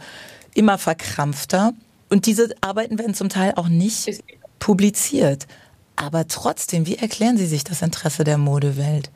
immer 0.58 0.76
verkrampfter. 0.76 1.72
Und 2.10 2.26
diese 2.26 2.50
Arbeiten 2.60 2.98
werden 2.98 3.14
zum 3.14 3.28
Teil 3.28 3.52
auch 3.56 3.68
nicht 3.68 4.22
publiziert. 4.58 5.46
Aber 6.00 6.28
trotzdem, 6.28 6.86
wie 6.86 6.94
erklären 6.94 7.36
Sie 7.36 7.46
sich 7.46 7.64
das 7.64 7.82
Interesse 7.82 8.22
der 8.22 8.38
Modewelt 8.38 9.10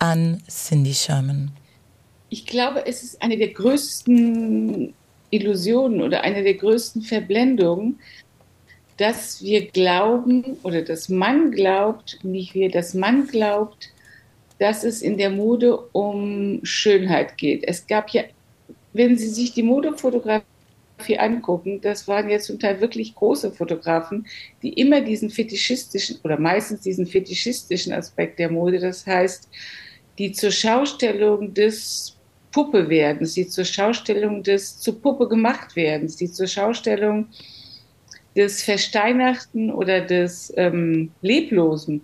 an 0.00 0.42
Cindy 0.48 0.92
Sherman? 0.92 1.52
Ich 2.28 2.44
glaube, 2.44 2.84
es 2.86 3.04
ist 3.04 3.22
eine 3.22 3.38
der 3.38 3.52
größten 3.52 4.92
Illusionen 5.30 6.02
oder 6.02 6.22
eine 6.22 6.42
der 6.42 6.54
größten 6.54 7.02
Verblendungen, 7.02 8.00
dass 8.96 9.40
wir 9.42 9.68
glauben 9.68 10.56
oder 10.64 10.82
dass 10.82 11.08
man 11.08 11.52
glaubt, 11.52 12.18
nicht 12.24 12.52
wir, 12.52 12.68
dass 12.68 12.94
man 12.94 13.28
glaubt, 13.28 13.90
dass 14.58 14.82
es 14.82 15.02
in 15.02 15.18
der 15.18 15.30
Mode 15.30 15.78
um 15.92 16.58
Schönheit 16.64 17.38
geht. 17.38 17.62
Es 17.62 17.86
gab 17.86 18.10
ja, 18.10 18.24
wenn 18.92 19.16
Sie 19.16 19.28
sich 19.28 19.52
die 19.52 19.62
Modefotografie 19.62 20.57
viel 20.98 21.18
angucken, 21.18 21.80
das 21.80 22.08
waren 22.08 22.28
jetzt 22.28 22.46
zum 22.46 22.58
Teil 22.58 22.80
wirklich 22.80 23.14
große 23.14 23.52
Fotografen, 23.52 24.26
die 24.62 24.72
immer 24.74 25.00
diesen 25.00 25.30
fetischistischen 25.30 26.18
oder 26.24 26.38
meistens 26.38 26.80
diesen 26.80 27.06
fetischistischen 27.06 27.92
Aspekt 27.92 28.38
der 28.38 28.50
Mode, 28.50 28.78
das 28.78 29.06
heißt, 29.06 29.48
die 30.18 30.32
zur 30.32 30.50
Schaustellung 30.50 31.54
des 31.54 32.16
Puppe 32.50 32.88
werdens, 32.88 33.34
die 33.34 33.46
zur 33.46 33.64
Schaustellung 33.64 34.42
des 34.42 34.80
zu 34.80 34.94
Puppe 34.94 35.28
gemacht 35.28 35.76
werdens, 35.76 36.16
die 36.16 36.30
zur 36.30 36.46
Schaustellung 36.46 37.28
des 38.36 38.62
Versteinerten 38.62 39.70
oder 39.70 40.00
des 40.00 40.52
ähm, 40.56 41.10
Leblosen, 41.22 42.02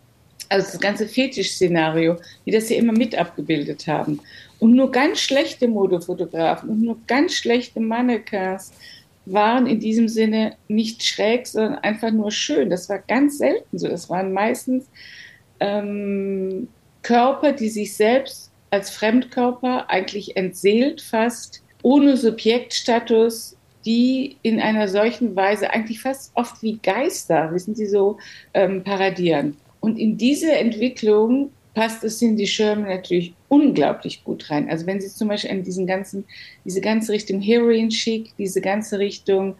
also 0.48 0.72
das 0.72 0.80
ganze 0.80 1.08
Fetisch-Szenario, 1.08 2.16
die 2.44 2.50
das 2.50 2.68
ja 2.68 2.76
immer 2.76 2.92
mit 2.92 3.16
abgebildet 3.16 3.86
haben. 3.86 4.20
Und 4.64 4.76
nur 4.76 4.90
ganz 4.90 5.20
schlechte 5.20 5.68
Modefotografen 5.68 6.70
und 6.70 6.80
nur 6.80 6.96
ganz 7.06 7.34
schlechte 7.34 7.80
Mannequins 7.80 8.72
waren 9.26 9.66
in 9.66 9.78
diesem 9.78 10.08
Sinne 10.08 10.56
nicht 10.68 11.04
schräg, 11.04 11.46
sondern 11.46 11.80
einfach 11.80 12.10
nur 12.10 12.30
schön. 12.30 12.70
Das 12.70 12.88
war 12.88 12.98
ganz 13.00 13.36
selten 13.36 13.78
so. 13.78 13.88
Das 13.88 14.08
waren 14.08 14.32
meistens 14.32 14.86
ähm, 15.60 16.68
Körper, 17.02 17.52
die 17.52 17.68
sich 17.68 17.94
selbst 17.94 18.50
als 18.70 18.88
Fremdkörper 18.88 19.90
eigentlich 19.90 20.34
entseelt 20.34 21.02
fast, 21.02 21.62
ohne 21.82 22.16
Subjektstatus, 22.16 23.58
die 23.84 24.38
in 24.40 24.62
einer 24.62 24.88
solchen 24.88 25.36
Weise 25.36 25.68
eigentlich 25.72 26.00
fast 26.00 26.32
oft 26.36 26.62
wie 26.62 26.78
Geister, 26.78 27.52
wissen 27.52 27.74
Sie 27.74 27.86
so, 27.86 28.16
ähm, 28.54 28.82
paradieren. 28.82 29.58
Und 29.80 29.98
in 29.98 30.16
diese 30.16 30.52
Entwicklung 30.52 31.50
passt 31.74 32.04
es 32.04 32.18
Cindy 32.18 32.46
Sherman 32.46 32.88
natürlich 32.88 33.34
unglaublich 33.48 34.24
gut 34.24 34.48
rein. 34.50 34.70
Also 34.70 34.86
wenn 34.86 35.00
Sie 35.00 35.08
zum 35.08 35.28
Beispiel 35.28 35.50
in 35.50 35.64
diesen 35.64 35.86
ganzen, 35.86 36.24
diese 36.64 36.80
ganze 36.80 37.12
Richtung 37.12 37.40
Heroin 37.40 37.90
Chic, 37.90 38.34
diese 38.38 38.60
ganze 38.60 38.98
Richtung 38.98 39.56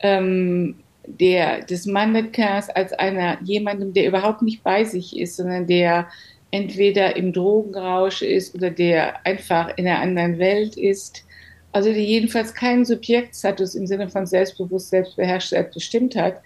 ähm, 0.00 0.76
der, 1.06 1.64
des 1.64 1.86
Mannequins 1.86 2.70
als 2.70 2.92
einer, 2.94 3.38
jemandem, 3.42 3.92
der 3.92 4.06
überhaupt 4.06 4.42
nicht 4.42 4.62
bei 4.62 4.84
sich 4.84 5.18
ist, 5.18 5.36
sondern 5.36 5.66
der 5.66 6.08
entweder 6.50 7.16
im 7.16 7.32
Drogenrausch 7.32 8.22
ist 8.22 8.54
oder 8.54 8.70
der 8.70 9.24
einfach 9.26 9.76
in 9.76 9.86
einer 9.86 10.00
anderen 10.00 10.38
Welt 10.38 10.76
ist. 10.76 11.24
Also 11.72 11.90
der 11.92 12.02
jedenfalls 12.02 12.54
keinen 12.54 12.84
Subjektstatus 12.84 13.74
im 13.74 13.86
Sinne 13.86 14.08
von 14.08 14.24
selbstbewusst, 14.26 14.90
selbstbeherrscht, 14.90 15.48
selbstbestimmt 15.48 16.16
hat. 16.16 16.40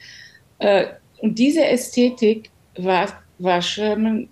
Äh, 0.59 0.87
und 1.21 1.39
diese 1.39 1.65
Ästhetik 1.65 2.51
war 2.77 3.23
war 3.39 3.63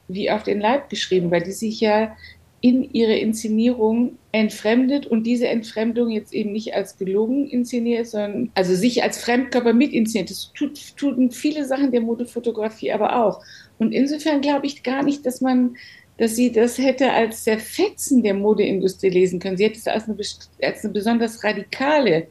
wie 0.09 0.31
auf 0.31 0.43
den 0.43 0.61
Leib 0.61 0.91
geschrieben, 0.91 1.31
weil 1.31 1.43
die 1.43 1.53
sich 1.53 1.81
ja 1.81 2.17
in 2.61 2.83
ihre 2.93 3.17
Inszenierung 3.17 4.19
entfremdet 4.33 5.07
und 5.07 5.25
diese 5.25 5.47
Entfremdung 5.47 6.11
jetzt 6.11 6.33
eben 6.33 6.53
nicht 6.53 6.75
als 6.75 6.97
gelungen 6.99 7.47
inszeniert, 7.47 8.09
sondern 8.09 8.51
also 8.55 8.75
sich 8.75 9.03
als 9.03 9.19
Fremdkörper 9.19 9.73
mit 9.73 9.93
inszeniert. 9.93 10.31
Das 10.31 10.53
tut, 10.53 10.97
tun 10.97 11.31
viele 11.31 11.65
Sachen 11.65 11.93
der 11.93 12.01
Modefotografie 12.01 12.93
aber 12.93 13.25
auch. 13.25 13.43
Und 13.79 13.93
insofern 13.93 14.41
glaube 14.41 14.67
ich 14.67 14.83
gar 14.83 15.03
nicht, 15.03 15.25
dass 15.27 15.41
man, 15.41 15.77
dass 16.19 16.35
sie 16.35 16.51
das 16.51 16.79
hätte 16.79 17.13
als 17.13 17.45
Zerfetzen 17.45 18.23
der 18.23 18.35
Modeindustrie 18.35 19.11
lesen 19.11 19.39
können. 19.39 19.57
Sie 19.57 19.65
hätte 19.65 19.79
es 19.79 19.87
als 19.87 20.09
eine, 20.09 20.17
als 20.63 20.85
eine 20.85 20.93
besonders 20.93 21.45
radikale 21.45 22.27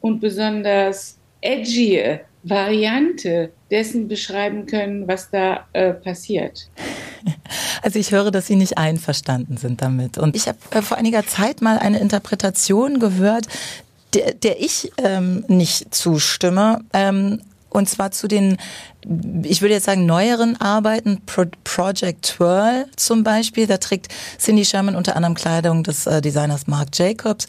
und 0.00 0.20
besonders 0.20 1.18
edgy 1.42 2.18
Variante 2.48 3.50
dessen 3.70 4.08
beschreiben 4.08 4.66
können, 4.66 5.08
was 5.08 5.30
da 5.30 5.66
äh, 5.72 5.92
passiert. 5.92 6.68
Also 7.82 7.98
ich 8.00 8.10
höre, 8.10 8.32
dass 8.32 8.46
Sie 8.46 8.56
nicht 8.56 8.78
einverstanden 8.78 9.58
sind 9.58 9.80
damit. 9.80 10.18
Und 10.18 10.34
ich 10.34 10.48
habe 10.48 10.58
äh, 10.72 10.82
vor 10.82 10.96
einiger 10.96 11.24
Zeit 11.24 11.60
mal 11.60 11.78
eine 11.78 12.00
Interpretation 12.00 12.98
gehört, 12.98 13.46
der, 14.14 14.34
der 14.34 14.60
ich 14.60 14.90
ähm, 14.98 15.44
nicht 15.46 15.94
zustimme. 15.94 16.80
Ähm, 16.92 17.42
und 17.68 17.88
zwar 17.88 18.10
zu 18.10 18.26
den, 18.26 18.56
ich 19.42 19.60
würde 19.60 19.74
jetzt 19.74 19.84
sagen, 19.84 20.06
neueren 20.06 20.60
Arbeiten, 20.60 21.20
Pro 21.26 21.44
Project 21.62 22.22
Twirl 22.22 22.86
zum 22.96 23.22
Beispiel. 23.22 23.66
Da 23.66 23.76
trägt 23.76 24.08
Cindy 24.38 24.64
Sherman 24.64 24.96
unter 24.96 25.14
anderem 25.14 25.34
Kleidung 25.34 25.84
des 25.84 26.06
äh, 26.06 26.20
Designers 26.20 26.66
Marc 26.66 26.88
Jacobs 26.94 27.46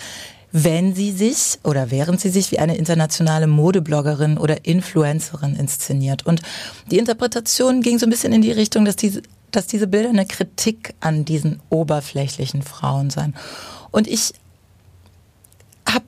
wenn 0.51 0.95
sie 0.95 1.11
sich 1.11 1.59
oder 1.63 1.91
während 1.91 2.21
sie 2.21 2.29
sich 2.29 2.51
wie 2.51 2.59
eine 2.59 2.77
internationale 2.77 3.47
Modebloggerin 3.47 4.37
oder 4.37 4.65
Influencerin 4.65 5.55
inszeniert. 5.55 6.25
Und 6.25 6.41
die 6.89 6.97
Interpretation 6.97 7.81
ging 7.81 7.99
so 7.99 8.05
ein 8.05 8.09
bisschen 8.09 8.33
in 8.33 8.41
die 8.41 8.51
Richtung, 8.51 8.85
dass 8.85 8.95
diese, 8.95 9.21
dass 9.51 9.67
diese 9.67 9.87
Bilder 9.87 10.09
eine 10.09 10.25
Kritik 10.25 10.93
an 10.99 11.25
diesen 11.25 11.59
oberflächlichen 11.69 12.61
Frauen 12.61 13.09
seien. 13.09 13.35
Und 13.91 14.07
ich 14.07 14.33
habe 15.87 16.05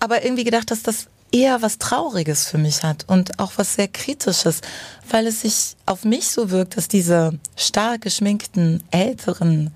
aber 0.00 0.24
irgendwie 0.24 0.44
gedacht, 0.44 0.70
dass 0.70 0.82
das 0.82 1.06
eher 1.32 1.60
was 1.62 1.78
Trauriges 1.78 2.46
für 2.46 2.58
mich 2.58 2.82
hat 2.82 3.04
und 3.06 3.38
auch 3.38 3.52
was 3.56 3.74
sehr 3.74 3.88
Kritisches, 3.88 4.60
weil 5.10 5.26
es 5.26 5.42
sich 5.42 5.76
auf 5.86 6.04
mich 6.04 6.28
so 6.28 6.50
wirkt, 6.50 6.76
dass 6.76 6.88
diese 6.88 7.38
stark 7.56 8.02
geschminkten 8.02 8.82
älteren 8.90 9.72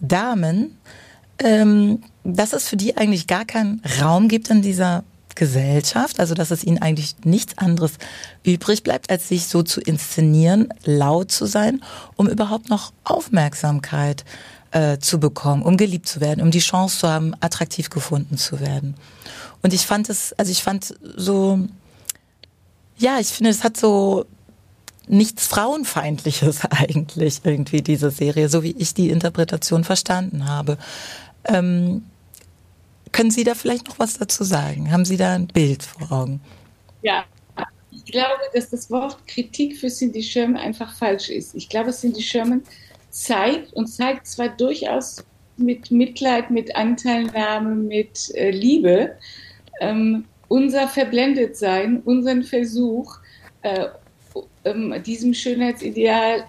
Damen 0.00 0.78
ähm, 1.38 2.02
dass 2.24 2.52
es 2.52 2.68
für 2.68 2.76
die 2.76 2.96
eigentlich 2.96 3.26
gar 3.26 3.44
keinen 3.44 3.82
Raum 4.00 4.28
gibt 4.28 4.50
in 4.50 4.62
dieser 4.62 5.04
Gesellschaft, 5.34 6.20
also 6.20 6.34
dass 6.34 6.50
es 6.50 6.64
ihnen 6.64 6.78
eigentlich 6.78 7.16
nichts 7.24 7.58
anderes 7.58 7.92
übrig 8.42 8.82
bleibt, 8.82 9.10
als 9.10 9.28
sich 9.28 9.46
so 9.46 9.62
zu 9.62 9.80
inszenieren, 9.80 10.68
laut 10.84 11.30
zu 11.30 11.46
sein, 11.46 11.82
um 12.16 12.28
überhaupt 12.28 12.70
noch 12.70 12.92
Aufmerksamkeit 13.04 14.24
äh, 14.70 14.98
zu 14.98 15.18
bekommen, 15.20 15.62
um 15.62 15.76
geliebt 15.76 16.08
zu 16.08 16.20
werden, 16.20 16.40
um 16.40 16.50
die 16.50 16.60
Chance 16.60 16.98
zu 17.00 17.08
haben, 17.08 17.34
attraktiv 17.40 17.90
gefunden 17.90 18.38
zu 18.38 18.60
werden. 18.60 18.94
Und 19.62 19.72
ich 19.72 19.86
fand 19.86 20.08
es, 20.08 20.32
also 20.34 20.50
ich 20.50 20.62
fand 20.62 20.94
so, 21.16 21.58
ja, 22.96 23.18
ich 23.18 23.28
finde, 23.28 23.50
es 23.50 23.64
hat 23.64 23.76
so 23.76 24.26
nichts 25.06 25.46
Frauenfeindliches 25.46 26.64
eigentlich 26.70 27.40
irgendwie, 27.44 27.82
diese 27.82 28.10
Serie, 28.10 28.48
so 28.48 28.62
wie 28.62 28.74
ich 28.78 28.94
die 28.94 29.10
Interpretation 29.10 29.84
verstanden 29.84 30.48
habe. 30.48 30.78
Ähm, 31.44 32.04
können 33.14 33.30
Sie 33.30 33.44
da 33.44 33.54
vielleicht 33.54 33.86
noch 33.86 33.98
was 33.98 34.18
dazu 34.18 34.42
sagen? 34.42 34.90
Haben 34.90 35.04
Sie 35.04 35.16
da 35.16 35.34
ein 35.34 35.46
Bild 35.46 35.84
vor 35.84 36.10
Augen? 36.10 36.40
Ja, 37.02 37.24
ich 37.92 38.04
glaube, 38.06 38.40
dass 38.52 38.70
das 38.70 38.90
Wort 38.90 39.26
Kritik 39.28 39.78
für 39.78 39.88
Cindy 39.88 40.22
Sherman 40.22 40.56
einfach 40.56 40.96
falsch 40.96 41.28
ist. 41.28 41.54
Ich 41.54 41.68
glaube, 41.68 41.92
Cindy 41.92 42.20
Sherman 42.20 42.62
zeigt 43.10 43.72
und 43.74 43.86
zeigt 43.86 44.26
zwar 44.26 44.48
durchaus 44.48 45.24
mit 45.56 45.92
Mitleid, 45.92 46.50
mit 46.50 46.74
Anteilnahme, 46.74 47.76
mit 47.76 48.34
äh, 48.34 48.50
Liebe 48.50 49.16
ähm, 49.80 50.24
unser 50.48 50.88
Verblendetsein, 50.88 52.00
unseren 52.04 52.42
Versuch, 52.42 53.18
äh, 53.62 53.86
ähm, 54.64 55.00
diesem 55.04 55.34
Schönheitsideal 55.34 56.48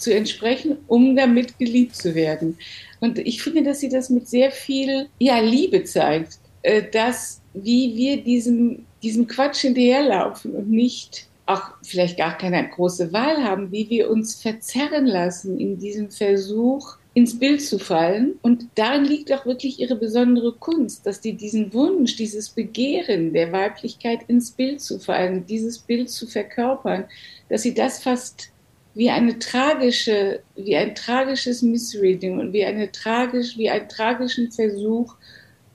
zu 0.00 0.14
entsprechen, 0.14 0.78
um 0.86 1.16
damit 1.16 1.58
geliebt 1.58 1.96
zu 1.96 2.14
werden. 2.14 2.58
Und 3.00 3.18
ich 3.18 3.42
finde, 3.42 3.62
dass 3.62 3.80
sie 3.80 3.88
das 3.88 4.10
mit 4.10 4.28
sehr 4.28 4.50
viel 4.50 5.08
ja, 5.18 5.38
Liebe 5.40 5.84
zeigt, 5.84 6.38
äh, 6.62 6.82
dass 6.90 7.40
wie 7.54 7.96
wir 7.96 8.22
diesem, 8.22 8.84
diesem 9.02 9.26
Quatsch 9.26 9.60
hinterherlaufen 9.60 10.52
und 10.52 10.70
nicht 10.70 11.26
auch 11.46 11.62
vielleicht 11.82 12.18
gar 12.18 12.36
keine 12.36 12.68
große 12.68 13.12
Wahl 13.12 13.42
haben, 13.42 13.70
wie 13.70 13.88
wir 13.88 14.10
uns 14.10 14.42
verzerren 14.42 15.06
lassen 15.06 15.58
in 15.58 15.78
diesem 15.78 16.10
Versuch, 16.10 16.96
ins 17.14 17.38
Bild 17.38 17.62
zu 17.62 17.78
fallen. 17.78 18.38
Und 18.42 18.66
darin 18.74 19.04
liegt 19.04 19.32
auch 19.32 19.46
wirklich 19.46 19.80
ihre 19.80 19.96
besondere 19.96 20.52
Kunst, 20.52 21.06
dass 21.06 21.20
die 21.20 21.34
diesen 21.34 21.72
Wunsch, 21.72 22.16
dieses 22.16 22.50
Begehren 22.50 23.32
der 23.32 23.52
Weiblichkeit 23.52 24.20
ins 24.28 24.50
Bild 24.50 24.80
zu 24.80 24.98
fallen, 24.98 25.46
dieses 25.46 25.78
Bild 25.78 26.10
zu 26.10 26.26
verkörpern, 26.26 27.04
dass 27.48 27.62
sie 27.62 27.74
das 27.74 28.02
fast 28.02 28.50
wie 28.96 29.10
eine 29.10 29.38
tragische, 29.38 30.40
wie 30.54 30.74
ein 30.74 30.94
tragisches 30.94 31.60
Missreading 31.60 32.38
und 32.40 32.54
wie 32.54 32.64
eine 32.64 32.90
tragisch, 32.90 33.58
wie 33.58 33.68
einen 33.68 33.90
tragischen 33.90 34.50
Versuch 34.50 35.16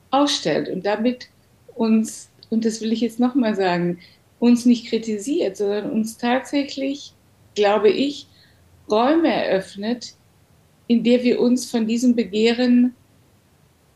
ausstellt 0.10 0.70
und 0.70 0.88
damit 0.88 1.30
uns, 1.76 2.32
und 2.50 2.66
das 2.66 2.82
will 2.82 2.92
ich 2.92 3.02
jetzt 3.02 3.20
nochmal 3.20 3.56
sagen, 3.56 4.00
uns 4.40 4.66
nicht 4.66 4.88
kritisiert, 4.88 5.56
sondern 5.56 5.92
uns 5.92 6.18
tatsächlich, 6.18 7.14
glaube 7.54 7.90
ich, 7.90 8.26
Räume 8.90 9.32
eröffnet, 9.32 10.16
in 10.88 11.04
der 11.04 11.22
wir 11.22 11.40
uns 11.40 11.70
von 11.70 11.86
diesem 11.86 12.16
Begehren, 12.16 12.96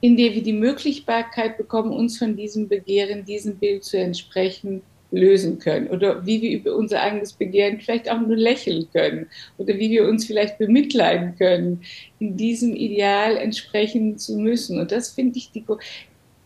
in 0.01 0.17
der 0.17 0.35
wir 0.35 0.43
die 0.43 0.53
Möglichkeit 0.53 1.57
bekommen, 1.57 1.91
uns 1.91 2.19
von 2.19 2.37
diesem 2.37 2.67
Begehren, 2.67 3.25
diesem 3.25 3.57
Bild 3.57 3.85
zu 3.85 3.97
entsprechen, 3.97 4.83
lösen 5.15 5.59
können 5.59 5.87
oder 5.87 6.25
wie 6.25 6.41
wir 6.41 6.51
über 6.51 6.75
unser 6.75 7.01
eigenes 7.01 7.33
Begehren 7.33 7.79
vielleicht 7.79 8.09
auch 8.09 8.19
nur 8.19 8.35
lächeln 8.35 8.87
können 8.91 9.27
oder 9.57 9.75
wie 9.75 9.89
wir 9.89 10.07
uns 10.07 10.25
vielleicht 10.25 10.57
bemitleiden 10.57 11.35
können, 11.37 11.81
in 12.19 12.37
diesem 12.37 12.75
Ideal 12.75 13.37
entsprechen 13.37 14.17
zu 14.17 14.37
müssen. 14.37 14.79
Und 14.79 14.91
das 14.91 15.09
finde 15.09 15.37
ich 15.37 15.51
die, 15.51 15.63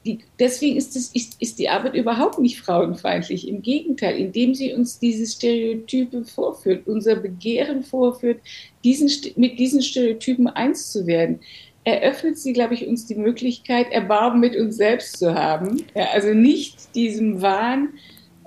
die, 0.05 0.19
deswegen 0.39 0.77
ist, 0.77 0.95
das, 0.95 1.09
ist, 1.13 1.41
ist 1.41 1.59
die 1.59 1.69
Arbeit 1.69 1.95
überhaupt 1.95 2.39
nicht 2.39 2.59
frauenfeindlich. 2.59 3.47
Im 3.47 3.61
Gegenteil, 3.61 4.17
indem 4.17 4.53
sie 4.53 4.73
uns 4.73 4.99
diese 4.99 5.25
Stereotype 5.25 6.23
vorführt, 6.23 6.87
unser 6.87 7.15
Begehren 7.15 7.83
vorführt, 7.83 8.39
diesen, 8.83 9.09
mit 9.35 9.59
diesen 9.59 9.81
Stereotypen 9.81 10.47
eins 10.47 10.91
zu 10.91 11.05
werden, 11.05 11.39
eröffnet 11.83 12.37
sie, 12.37 12.53
glaube 12.53 12.73
ich, 12.73 12.87
uns 12.87 13.07
die 13.07 13.15
Möglichkeit, 13.15 13.91
Erbarmen 13.91 14.39
mit 14.39 14.55
uns 14.55 14.77
selbst 14.77 15.17
zu 15.17 15.33
haben. 15.33 15.83
Ja, 15.95 16.09
also 16.13 16.33
nicht 16.33 16.95
diesem 16.95 17.41
Wahn 17.41 17.89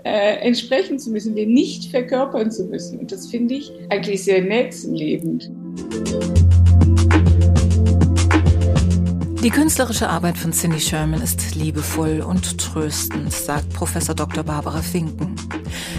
äh, 0.05 0.37
entsprechen 0.47 0.99
zu 0.99 1.11
müssen, 1.11 1.35
den 1.35 1.53
nicht 1.53 1.91
verkörpern 1.91 2.51
zu 2.51 2.65
müssen. 2.65 2.99
Und 2.99 3.13
das 3.13 3.29
finde 3.29 3.55
ich 3.55 3.73
eigentlich 3.91 4.25
sehr 4.25 4.43
nächstenlebend. 4.43 5.51
Die 9.43 9.51
künstlerische 9.51 10.09
Arbeit 10.09 10.39
von 10.39 10.53
Cindy 10.53 10.79
Sherman 10.79 11.21
ist 11.21 11.57
liebevoll 11.57 12.21
und 12.21 12.59
tröstend, 12.59 13.33
sagt 13.33 13.71
Professor 13.71 14.15
Dr. 14.15 14.45
Barbara 14.45 14.83
Finken. 14.83 15.35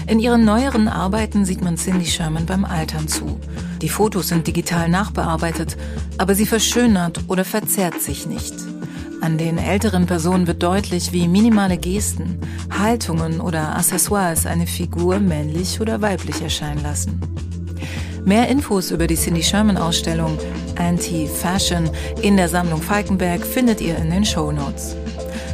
In 0.07 0.19
ihren 0.19 0.45
neueren 0.45 0.87
Arbeiten 0.87 1.43
sieht 1.43 1.61
man 1.61 1.75
Cindy 1.75 2.05
Sherman 2.05 2.45
beim 2.45 2.63
Altern 2.63 3.09
zu. 3.09 3.37
Die 3.81 3.89
Fotos 3.89 4.29
sind 4.29 4.47
digital 4.47 4.87
nachbearbeitet, 4.87 5.75
aber 6.17 6.35
sie 6.35 6.45
verschönert 6.45 7.19
oder 7.27 7.43
verzerrt 7.43 8.01
sich 8.01 8.25
nicht. 8.25 8.72
An 9.23 9.37
den 9.37 9.57
älteren 9.57 10.05
Personen 10.05 10.47
wird 10.47 10.61
deutlich, 10.61 11.13
wie 11.13 11.29
minimale 11.29 11.77
Gesten, 11.77 12.39
Haltungen 12.77 13.39
oder 13.39 13.77
Accessoires 13.77 14.45
eine 14.45 14.67
Figur 14.67 15.19
männlich 15.19 15.79
oder 15.79 16.01
weiblich 16.01 16.41
erscheinen 16.41 16.83
lassen. 16.83 17.21
Mehr 18.25 18.49
Infos 18.49 18.91
über 18.91 19.07
die 19.07 19.15
Cindy 19.15 19.41
Sherman 19.41 19.77
Ausstellung 19.77 20.37
Anti-Fashion 20.77 21.89
in 22.21 22.35
der 22.35 22.49
Sammlung 22.49 22.81
Falkenberg 22.81 23.45
findet 23.45 23.79
ihr 23.79 23.95
in 23.95 24.09
den 24.09 24.25
Show 24.25 24.51
Notes. 24.51 24.97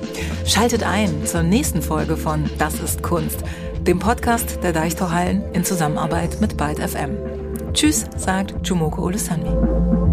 Schaltet 0.47 0.83
ein 0.83 1.25
zur 1.25 1.43
nächsten 1.43 1.83
Folge 1.83 2.17
von 2.17 2.51
Das 2.59 2.75
ist 2.81 3.03
Kunst, 3.03 3.43
dem 3.81 3.99
Podcast 3.99 4.63
der 4.63 4.73
Deichtorhallen 4.73 5.45
in 5.53 5.65
Zusammenarbeit 5.65 6.41
mit 6.41 6.57
Byte 6.57 6.81
FM. 6.81 7.17
Tschüss, 7.73 8.05
sagt 8.17 8.55
Jumoko 8.67 9.03
Olesani. 9.03 10.12